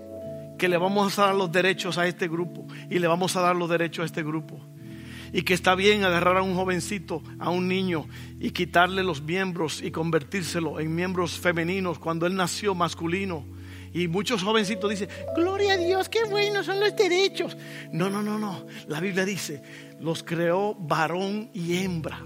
que 0.65 0.69
le 0.71 0.79
vamos 0.79 1.19
a 1.19 1.27
dar 1.27 1.35
los 1.35 1.53
derechos 1.53 1.99
a 1.99 2.07
este 2.07 2.27
grupo 2.27 2.67
y 2.89 2.99
le 2.99 3.07
vamos 3.07 3.37
a 3.37 3.43
dar 3.43 3.55
los 3.55 3.69
derechos 3.69 4.03
a 4.03 4.07
este 4.07 4.23
grupo 4.23 4.59
y 5.31 5.43
que 5.43 5.53
está 5.53 5.75
bien 5.75 6.05
agarrar 6.05 6.39
a 6.39 6.43
un 6.43 6.55
jovencito, 6.55 7.23
a 7.39 7.51
un 7.51 7.69
niño 7.69 8.07
y 8.41 8.51
quitarle 8.53 9.03
los 9.03 9.21
miembros 9.21 9.83
y 9.83 9.91
convertírselo 9.91 10.81
en 10.81 10.95
miembros 10.95 11.39
femeninos 11.39 11.99
cuando 11.99 12.25
él 12.25 12.35
nació 12.35 12.75
masculino. 12.75 13.45
Y 13.93 14.09
muchos 14.09 14.43
jovencitos 14.43 14.89
dicen, 14.89 15.11
gloria 15.37 15.75
a 15.75 15.77
Dios, 15.77 16.09
qué 16.09 16.25
buenos 16.25 16.65
son 16.65 16.81
los 16.81 16.97
derechos. 16.97 17.59
No, 17.93 18.09
no, 18.09 18.23
no, 18.23 18.39
no. 18.39 18.65
La 18.89 19.01
Biblia 19.01 19.27
dice, 19.27 19.63
los 20.01 20.23
creó 20.23 20.75
varón 20.75 21.51
y 21.53 21.77
hembra. 21.77 22.23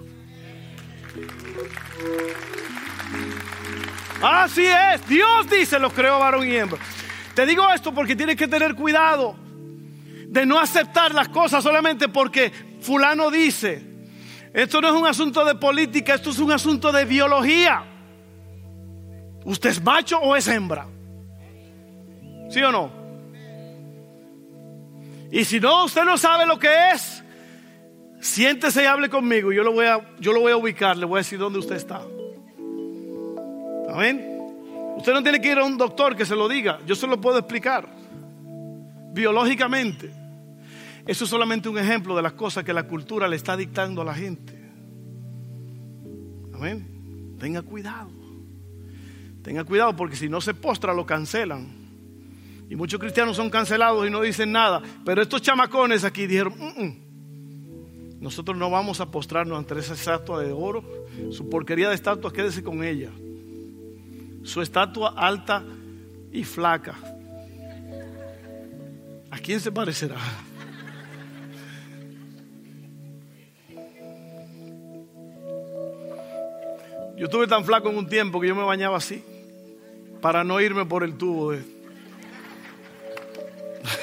Así 4.22 4.64
es, 4.64 5.08
Dios 5.08 5.50
dice, 5.50 5.80
los 5.80 5.92
creó 5.92 6.20
varón 6.20 6.48
y 6.48 6.54
hembra. 6.54 6.78
Te 7.38 7.46
digo 7.46 7.70
esto 7.72 7.94
porque 7.94 8.16
tienes 8.16 8.34
que 8.34 8.48
tener 8.48 8.74
cuidado 8.74 9.36
de 10.26 10.44
no 10.44 10.58
aceptar 10.58 11.14
las 11.14 11.28
cosas 11.28 11.62
solamente 11.62 12.08
porque 12.08 12.50
fulano 12.80 13.30
dice. 13.30 13.80
Esto 14.52 14.80
no 14.80 14.88
es 14.88 14.94
un 14.94 15.06
asunto 15.06 15.44
de 15.44 15.54
política, 15.54 16.14
esto 16.14 16.30
es 16.30 16.40
un 16.40 16.50
asunto 16.50 16.90
de 16.90 17.04
biología. 17.04 17.84
¿Usted 19.44 19.70
es 19.70 19.80
macho 19.80 20.18
o 20.18 20.34
es 20.34 20.48
hembra? 20.48 20.88
¿Sí 22.50 22.60
o 22.60 22.72
no? 22.72 22.90
Y 25.30 25.44
si 25.44 25.60
no, 25.60 25.84
usted 25.84 26.02
no 26.02 26.18
sabe 26.18 26.44
lo 26.44 26.58
que 26.58 26.90
es, 26.92 27.22
siéntese 28.20 28.82
y 28.82 28.86
hable 28.86 29.08
conmigo. 29.08 29.52
Yo 29.52 29.62
lo 29.62 29.70
voy 29.70 29.86
a, 29.86 30.00
yo 30.18 30.32
lo 30.32 30.40
voy 30.40 30.50
a 30.50 30.56
ubicar, 30.56 30.96
le 30.96 31.06
voy 31.06 31.18
a 31.18 31.20
decir 31.20 31.38
dónde 31.38 31.60
usted 31.60 31.76
está. 31.76 32.02
Amén. 33.88 34.37
Usted 34.98 35.12
no 35.12 35.22
tiene 35.22 35.40
que 35.40 35.52
ir 35.52 35.58
a 35.58 35.64
un 35.64 35.78
doctor 35.78 36.16
que 36.16 36.26
se 36.26 36.34
lo 36.34 36.48
diga, 36.48 36.80
yo 36.84 36.96
se 36.96 37.06
lo 37.06 37.20
puedo 37.20 37.38
explicar 37.38 37.88
biológicamente. 39.12 40.10
Eso 41.06 41.24
es 41.24 41.30
solamente 41.30 41.68
un 41.68 41.78
ejemplo 41.78 42.16
de 42.16 42.22
las 42.22 42.32
cosas 42.32 42.64
que 42.64 42.72
la 42.72 42.82
cultura 42.82 43.28
le 43.28 43.36
está 43.36 43.56
dictando 43.56 44.02
a 44.02 44.04
la 44.04 44.14
gente. 44.14 44.58
Amén. 46.52 47.36
Tenga 47.38 47.62
cuidado. 47.62 48.10
Tenga 49.42 49.62
cuidado 49.62 49.94
porque 49.94 50.16
si 50.16 50.28
no 50.28 50.40
se 50.40 50.52
postra 50.52 50.92
lo 50.92 51.06
cancelan. 51.06 51.78
Y 52.68 52.74
muchos 52.74 52.98
cristianos 52.98 53.36
son 53.36 53.50
cancelados 53.50 54.04
y 54.04 54.10
no 54.10 54.20
dicen 54.20 54.50
nada. 54.50 54.82
Pero 55.04 55.22
estos 55.22 55.42
chamacones 55.42 56.02
aquí 56.02 56.26
dijeron, 56.26 56.54
mm, 56.58 56.82
mm, 56.82 58.20
nosotros 58.20 58.58
no 58.58 58.68
vamos 58.68 59.00
a 59.00 59.06
postrarnos 59.12 59.56
ante 59.56 59.78
esa 59.78 59.94
estatua 59.94 60.42
de 60.42 60.50
oro. 60.50 60.82
Su 61.30 61.48
porquería 61.48 61.88
de 61.88 61.94
estatua, 61.94 62.32
quédese 62.32 62.64
con 62.64 62.82
ella. 62.82 63.12
Su 64.42 64.62
estatua 64.62 65.14
alta 65.16 65.62
y 66.32 66.44
flaca. 66.44 66.94
¿A 69.30 69.38
quién 69.38 69.60
se 69.60 69.70
parecerá? 69.70 70.16
Yo 77.16 77.24
estuve 77.24 77.46
tan 77.48 77.64
flaco 77.64 77.90
en 77.90 77.98
un 77.98 78.08
tiempo 78.08 78.40
que 78.40 78.46
yo 78.46 78.54
me 78.54 78.62
bañaba 78.62 78.96
así, 78.96 79.24
para 80.20 80.44
no 80.44 80.60
irme 80.60 80.86
por 80.86 81.02
el 81.02 81.16
tubo. 81.16 81.52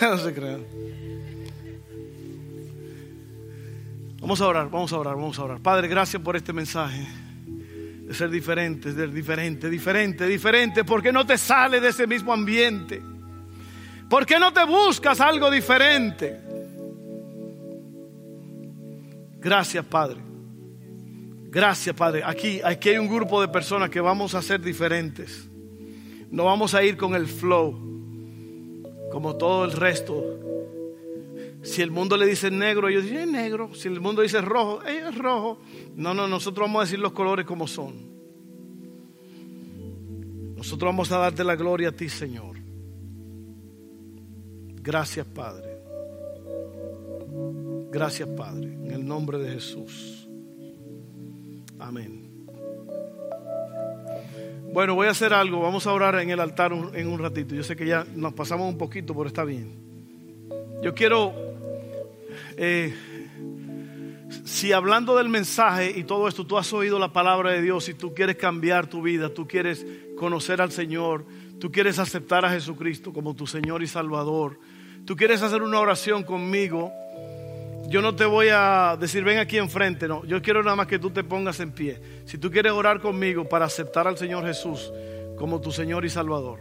No 0.02 0.18
se 0.18 0.34
crean. 0.34 0.66
Vamos 4.20 4.42
a 4.42 4.48
orar, 4.48 4.70
vamos 4.70 4.92
a 4.92 4.98
orar, 4.98 5.16
vamos 5.16 5.40
a 5.40 5.44
orar. 5.44 5.60
Padre, 5.62 5.88
gracias 5.88 6.22
por 6.22 6.36
este 6.36 6.52
mensaje 6.52 7.08
de 8.06 8.14
ser 8.14 8.30
diferente, 8.30 8.93
de 8.93 9.01
ser 9.01 9.12
diferente, 9.12 9.70
diferente, 9.70 10.28
diferente. 10.28 10.84
¿Por 10.84 11.01
qué 11.01 11.12
no 11.12 11.26
te 11.26 11.38
sales 11.38 11.82
de 11.82 11.89
ese 11.89 12.06
mismo 12.06 12.32
ambiente? 12.32 13.01
¿Por 14.10 14.26
qué 14.26 14.39
no 14.39 14.53
te 14.53 14.64
buscas 14.64 15.20
algo 15.20 15.49
diferente? 15.49 16.39
Gracias, 19.39 19.84
Padre. 19.86 20.22
Gracias, 21.49 21.95
Padre. 21.95 22.22
Aquí, 22.24 22.62
aquí 22.64 22.89
hay 22.89 22.97
un 22.97 23.08
grupo 23.08 23.41
de 23.41 23.47
personas 23.47 23.89
que 23.89 24.01
vamos 24.01 24.36
a 24.36 24.41
ser 24.41 24.62
diferentes. 24.62 25.49
No 26.30 26.45
vamos 26.45 26.76
a 26.76 26.84
ir 26.84 26.97
con 26.97 27.16
el 27.16 27.28
flow 27.28 27.86
como 29.12 29.36
todo 29.36 29.66
el 29.66 29.72
resto. 29.72 30.45
Si 31.66 31.82
el 31.82 31.91
mundo 31.91 32.16
le 32.16 32.28
dice 32.28 32.51
negro, 32.51 32.88
ellos 32.88 33.03
dicen 33.03 33.32
negro. 33.32 33.74
Si 33.74 33.88
el 33.88 33.99
mundo 33.99 34.22
dice 34.22 34.39
rojo, 34.39 34.84
es 34.84 35.18
rojo. 35.18 35.59
No, 35.95 36.13
no, 36.13 36.28
nosotros 36.28 36.68
vamos 36.68 36.82
a 36.82 36.86
decir 36.86 36.99
los 36.99 37.11
colores 37.11 37.45
como 37.45 37.68
son. 37.68 38.16
Nosotros 40.55 40.89
vamos 40.89 41.11
a 41.11 41.18
darte 41.18 41.43
la 41.43 41.55
gloria 41.55 41.89
a 41.89 41.91
ti, 41.91 42.07
Señor. 42.07 42.57
Gracias, 44.82 45.26
Padre. 45.26 45.80
Gracias, 47.91 48.30
Padre. 48.30 48.74
En 48.74 48.91
el 48.91 49.05
nombre 49.05 49.39
de 49.39 49.53
Jesús. 49.53 50.28
Amén. 51.80 52.26
Bueno, 54.72 54.93
voy 54.93 55.07
a 55.07 55.11
hacer 55.11 55.34
algo. 55.34 55.61
Vamos 55.61 55.88
a 55.88 55.93
orar 55.93 56.20
en 56.20 56.30
el 56.30 56.39
altar 56.39 56.74
en 56.93 57.07
un 57.07 57.18
ratito. 57.18 57.55
Yo 57.55 57.63
sé 57.63 57.76
que 57.76 57.88
ya 57.88 58.05
nos 58.16 58.34
pasamos 58.34 58.68
un 58.70 58.78
poquito, 58.78 59.16
pero 59.16 59.28
está 59.28 59.43
bien. 59.43 59.86
Yo 60.84 60.93
quiero, 60.93 61.34
eh, 62.58 62.93
si 64.43 64.72
hablando 64.72 65.16
del 65.16 65.30
mensaje 65.30 65.91
y 65.95 66.03
todo 66.03 66.28
esto, 66.28 66.45
tú 66.45 66.58
has 66.58 66.72
oído 66.74 66.99
la 66.99 67.14
palabra 67.14 67.51
de 67.51 67.62
Dios 67.62 67.89
y 67.89 67.93
tú 67.93 68.14
quieres 68.14 68.36
cambiar 68.36 68.88
tu 68.88 69.01
vida, 69.01 69.34
tú 69.34 69.47
quieres 69.47 69.86
conocer 70.18 70.62
al 70.62 70.72
Señor, 70.72 71.26
tú 71.60 71.72
quieres 71.72 71.99
aceptar 71.99 72.45
a 72.45 72.49
Jesucristo 72.49 73.14
como 73.14 73.36
tu 73.36 73.47
Señor 73.47 73.84
y 73.84 73.88
Salvador, 73.88 74.60
tú 75.06 75.16
quieres 75.16 75.41
hacer 75.41 75.62
una 75.62 75.80
oración 75.80 76.24
conmigo 76.24 76.91
yo 77.88 78.01
no 78.01 78.16
te 78.16 78.26
voy 78.26 78.47
a 78.51 78.97
decir, 78.99 79.24
ven 79.24 79.38
aquí 79.38 79.58
enfrente, 79.58 80.08
no. 80.08 80.26
Yo 80.26 80.41
quiero 80.41 80.64
nada 80.64 80.76
más 80.76 80.88
que 80.88 80.97
tú 80.97 81.12
te 81.12 81.24
pongas 81.24 81.60
en 81.60 81.72
pie. 81.72 82.01
Si 82.26 82.38
tú 82.38 82.49
quieres 82.49 82.72
orar 82.72 82.99
conmigo 82.99 83.47
para 83.47 83.66
aceptar 83.66 84.08
al 84.08 84.18
Señor 84.18 84.45
Jesús 84.45 84.91
como 85.38 85.62
tu 85.62 85.72
Señor 85.72 86.06
y 86.06 86.10
Salvador. 86.10 86.60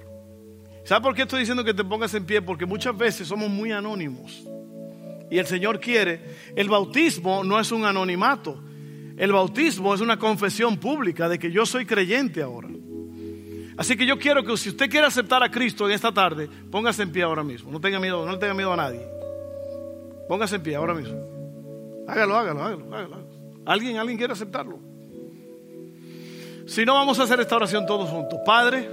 ¿Sabes 0.85 1.03
por 1.03 1.15
qué 1.15 1.23
estoy 1.23 1.41
diciendo 1.41 1.65
que 1.65 1.73
te 1.73 1.85
pongas 1.85 2.13
en 2.15 2.27
pie? 2.27 2.43
Porque 2.43 2.67
muchas 2.67 2.97
veces 2.97 3.27
somos 3.27 3.49
muy 3.49 3.73
anónimos. 3.73 4.45
Y 5.35 5.39
el 5.41 5.49
Señor 5.49 5.81
quiere, 5.81 6.21
el 6.55 6.69
bautismo 6.69 7.43
no 7.43 7.59
es 7.59 7.73
un 7.73 7.85
anonimato. 7.85 8.57
El 9.17 9.33
bautismo 9.33 9.93
es 9.93 10.01
una 10.01 10.17
confesión 10.17 10.77
pública 10.77 11.29
de 11.29 11.41
que 11.41 11.51
yo 11.51 11.67
soy 11.67 11.85
creyente 11.85 12.41
ahora. 12.41 12.69
Así 13.77 13.97
que 13.97 14.07
yo 14.07 14.17
quiero 14.17 14.45
que 14.45 14.57
si 14.57 14.69
usted 14.69 14.89
quiere 14.89 15.09
aceptar 15.09 15.43
a 15.43 15.51
Cristo 15.51 15.87
en 15.87 15.93
esta 15.93 16.13
tarde, 16.13 16.49
póngase 16.71 17.03
en 17.03 17.11
pie 17.11 17.25
ahora 17.25 17.43
mismo. 17.43 17.73
No 17.73 17.81
tenga 17.81 17.99
miedo, 17.99 18.25
no 18.25 18.31
le 18.31 18.39
tenga 18.39 18.55
miedo 18.55 18.73
a 18.73 18.77
nadie. 18.77 19.01
Póngase 20.29 20.55
en 20.55 20.63
pie 20.63 20.77
ahora 20.77 20.95
mismo. 20.95 21.19
Hágalo, 22.07 22.37
hágalo, 22.37 22.63
hágalo, 22.63 22.95
hágalo. 22.95 23.27
¿Alguien, 23.67 23.97
alguien 23.97 24.17
quiere 24.17 24.35
aceptarlo? 24.35 24.79
Si 26.65 26.85
no, 26.85 26.95
vamos 26.95 27.19
a 27.19 27.25
hacer 27.25 27.41
esta 27.41 27.57
oración 27.57 27.87
todos 27.87 28.09
juntos. 28.09 28.39
Padre, 28.47 28.89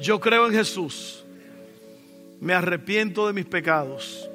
yo 0.00 0.18
creo 0.18 0.48
en 0.48 0.54
Jesús. 0.54 1.22
Me 2.40 2.52
arrepiento 2.52 3.28
de 3.28 3.32
mis 3.32 3.46
pecados. 3.46 4.28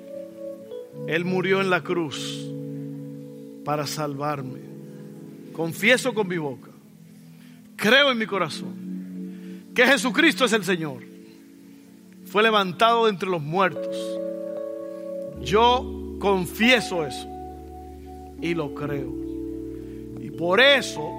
Él 1.07 1.25
murió 1.25 1.61
en 1.61 1.69
la 1.69 1.83
cruz 1.83 2.47
para 3.63 3.85
salvarme. 3.85 4.61
Confieso 5.53 6.13
con 6.13 6.27
mi 6.27 6.37
boca, 6.37 6.69
creo 7.75 8.11
en 8.11 8.17
mi 8.17 8.25
corazón 8.25 8.87
que 9.73 9.85
Jesucristo 9.85 10.45
es 10.45 10.53
el 10.53 10.63
Señor. 10.63 11.03
Fue 12.25 12.43
levantado 12.43 13.05
de 13.05 13.11
entre 13.11 13.29
los 13.29 13.41
muertos. 13.41 13.95
Yo 15.41 16.15
confieso 16.19 17.05
eso 17.05 17.27
y 18.41 18.53
lo 18.53 18.73
creo. 18.73 19.13
Y 20.21 20.31
por 20.31 20.59
eso 20.59 21.11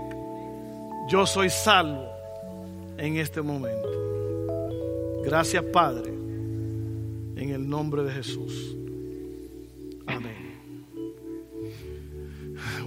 yo 1.09 1.27
soy 1.27 1.51
salvo 1.51 2.09
en 2.97 3.17
este 3.17 3.43
momento. 3.43 3.89
Gracias 5.25 5.65
Padre, 5.65 6.11
en 7.37 7.51
el 7.51 7.69
nombre 7.69 8.03
de 8.03 8.13
Jesús. 8.13 8.78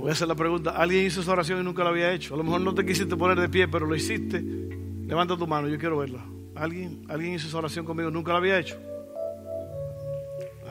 Voy 0.02 0.10
a 0.10 0.14
hacer 0.14 0.28
la 0.28 0.34
pregunta, 0.34 0.72
¿alguien 0.72 1.06
hizo 1.06 1.22
esa 1.22 1.32
oración 1.32 1.60
y 1.60 1.64
nunca 1.64 1.84
la 1.84 1.92
había 1.92 2.12
hecho? 2.12 2.34
A 2.34 2.38
lo 2.38 2.44
mejor 2.44 2.62
no 2.62 2.74
te 2.74 2.84
quisiste 2.84 3.16
poner 3.16 3.40
de 3.40 3.48
pie, 3.48 3.68
pero 3.68 3.86
lo 3.86 3.96
hiciste. 3.96 4.42
Levanta 4.42 5.38
tu 5.38 5.46
mano, 5.46 5.68
yo 5.68 5.78
quiero 5.78 6.00
verla. 6.00 6.26
¿Alguien, 6.56 7.06
¿Alguien 7.08 7.36
hizo 7.36 7.48
esa 7.48 7.60
oración 7.60 7.86
conmigo? 7.86 8.10
¿Nunca 8.10 8.32
la 8.32 8.40
había 8.40 8.58
hecho? 8.58 8.80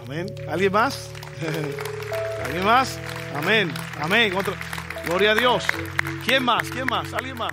Amén. 0.05 0.27
¿Alguien 0.49 0.73
más? 0.73 1.13
¿Alguien 2.45 2.65
más? 2.65 2.99
Amén. 3.37 3.73
Amén. 4.01 4.33
Gloria 5.07 5.31
a 5.31 5.35
Dios. 5.37 5.65
¿Quién 6.27 6.43
más? 6.43 6.69
¿Quién 6.69 6.87
más? 6.87 7.15
¿Alguien 7.15 7.39
más? 7.39 7.53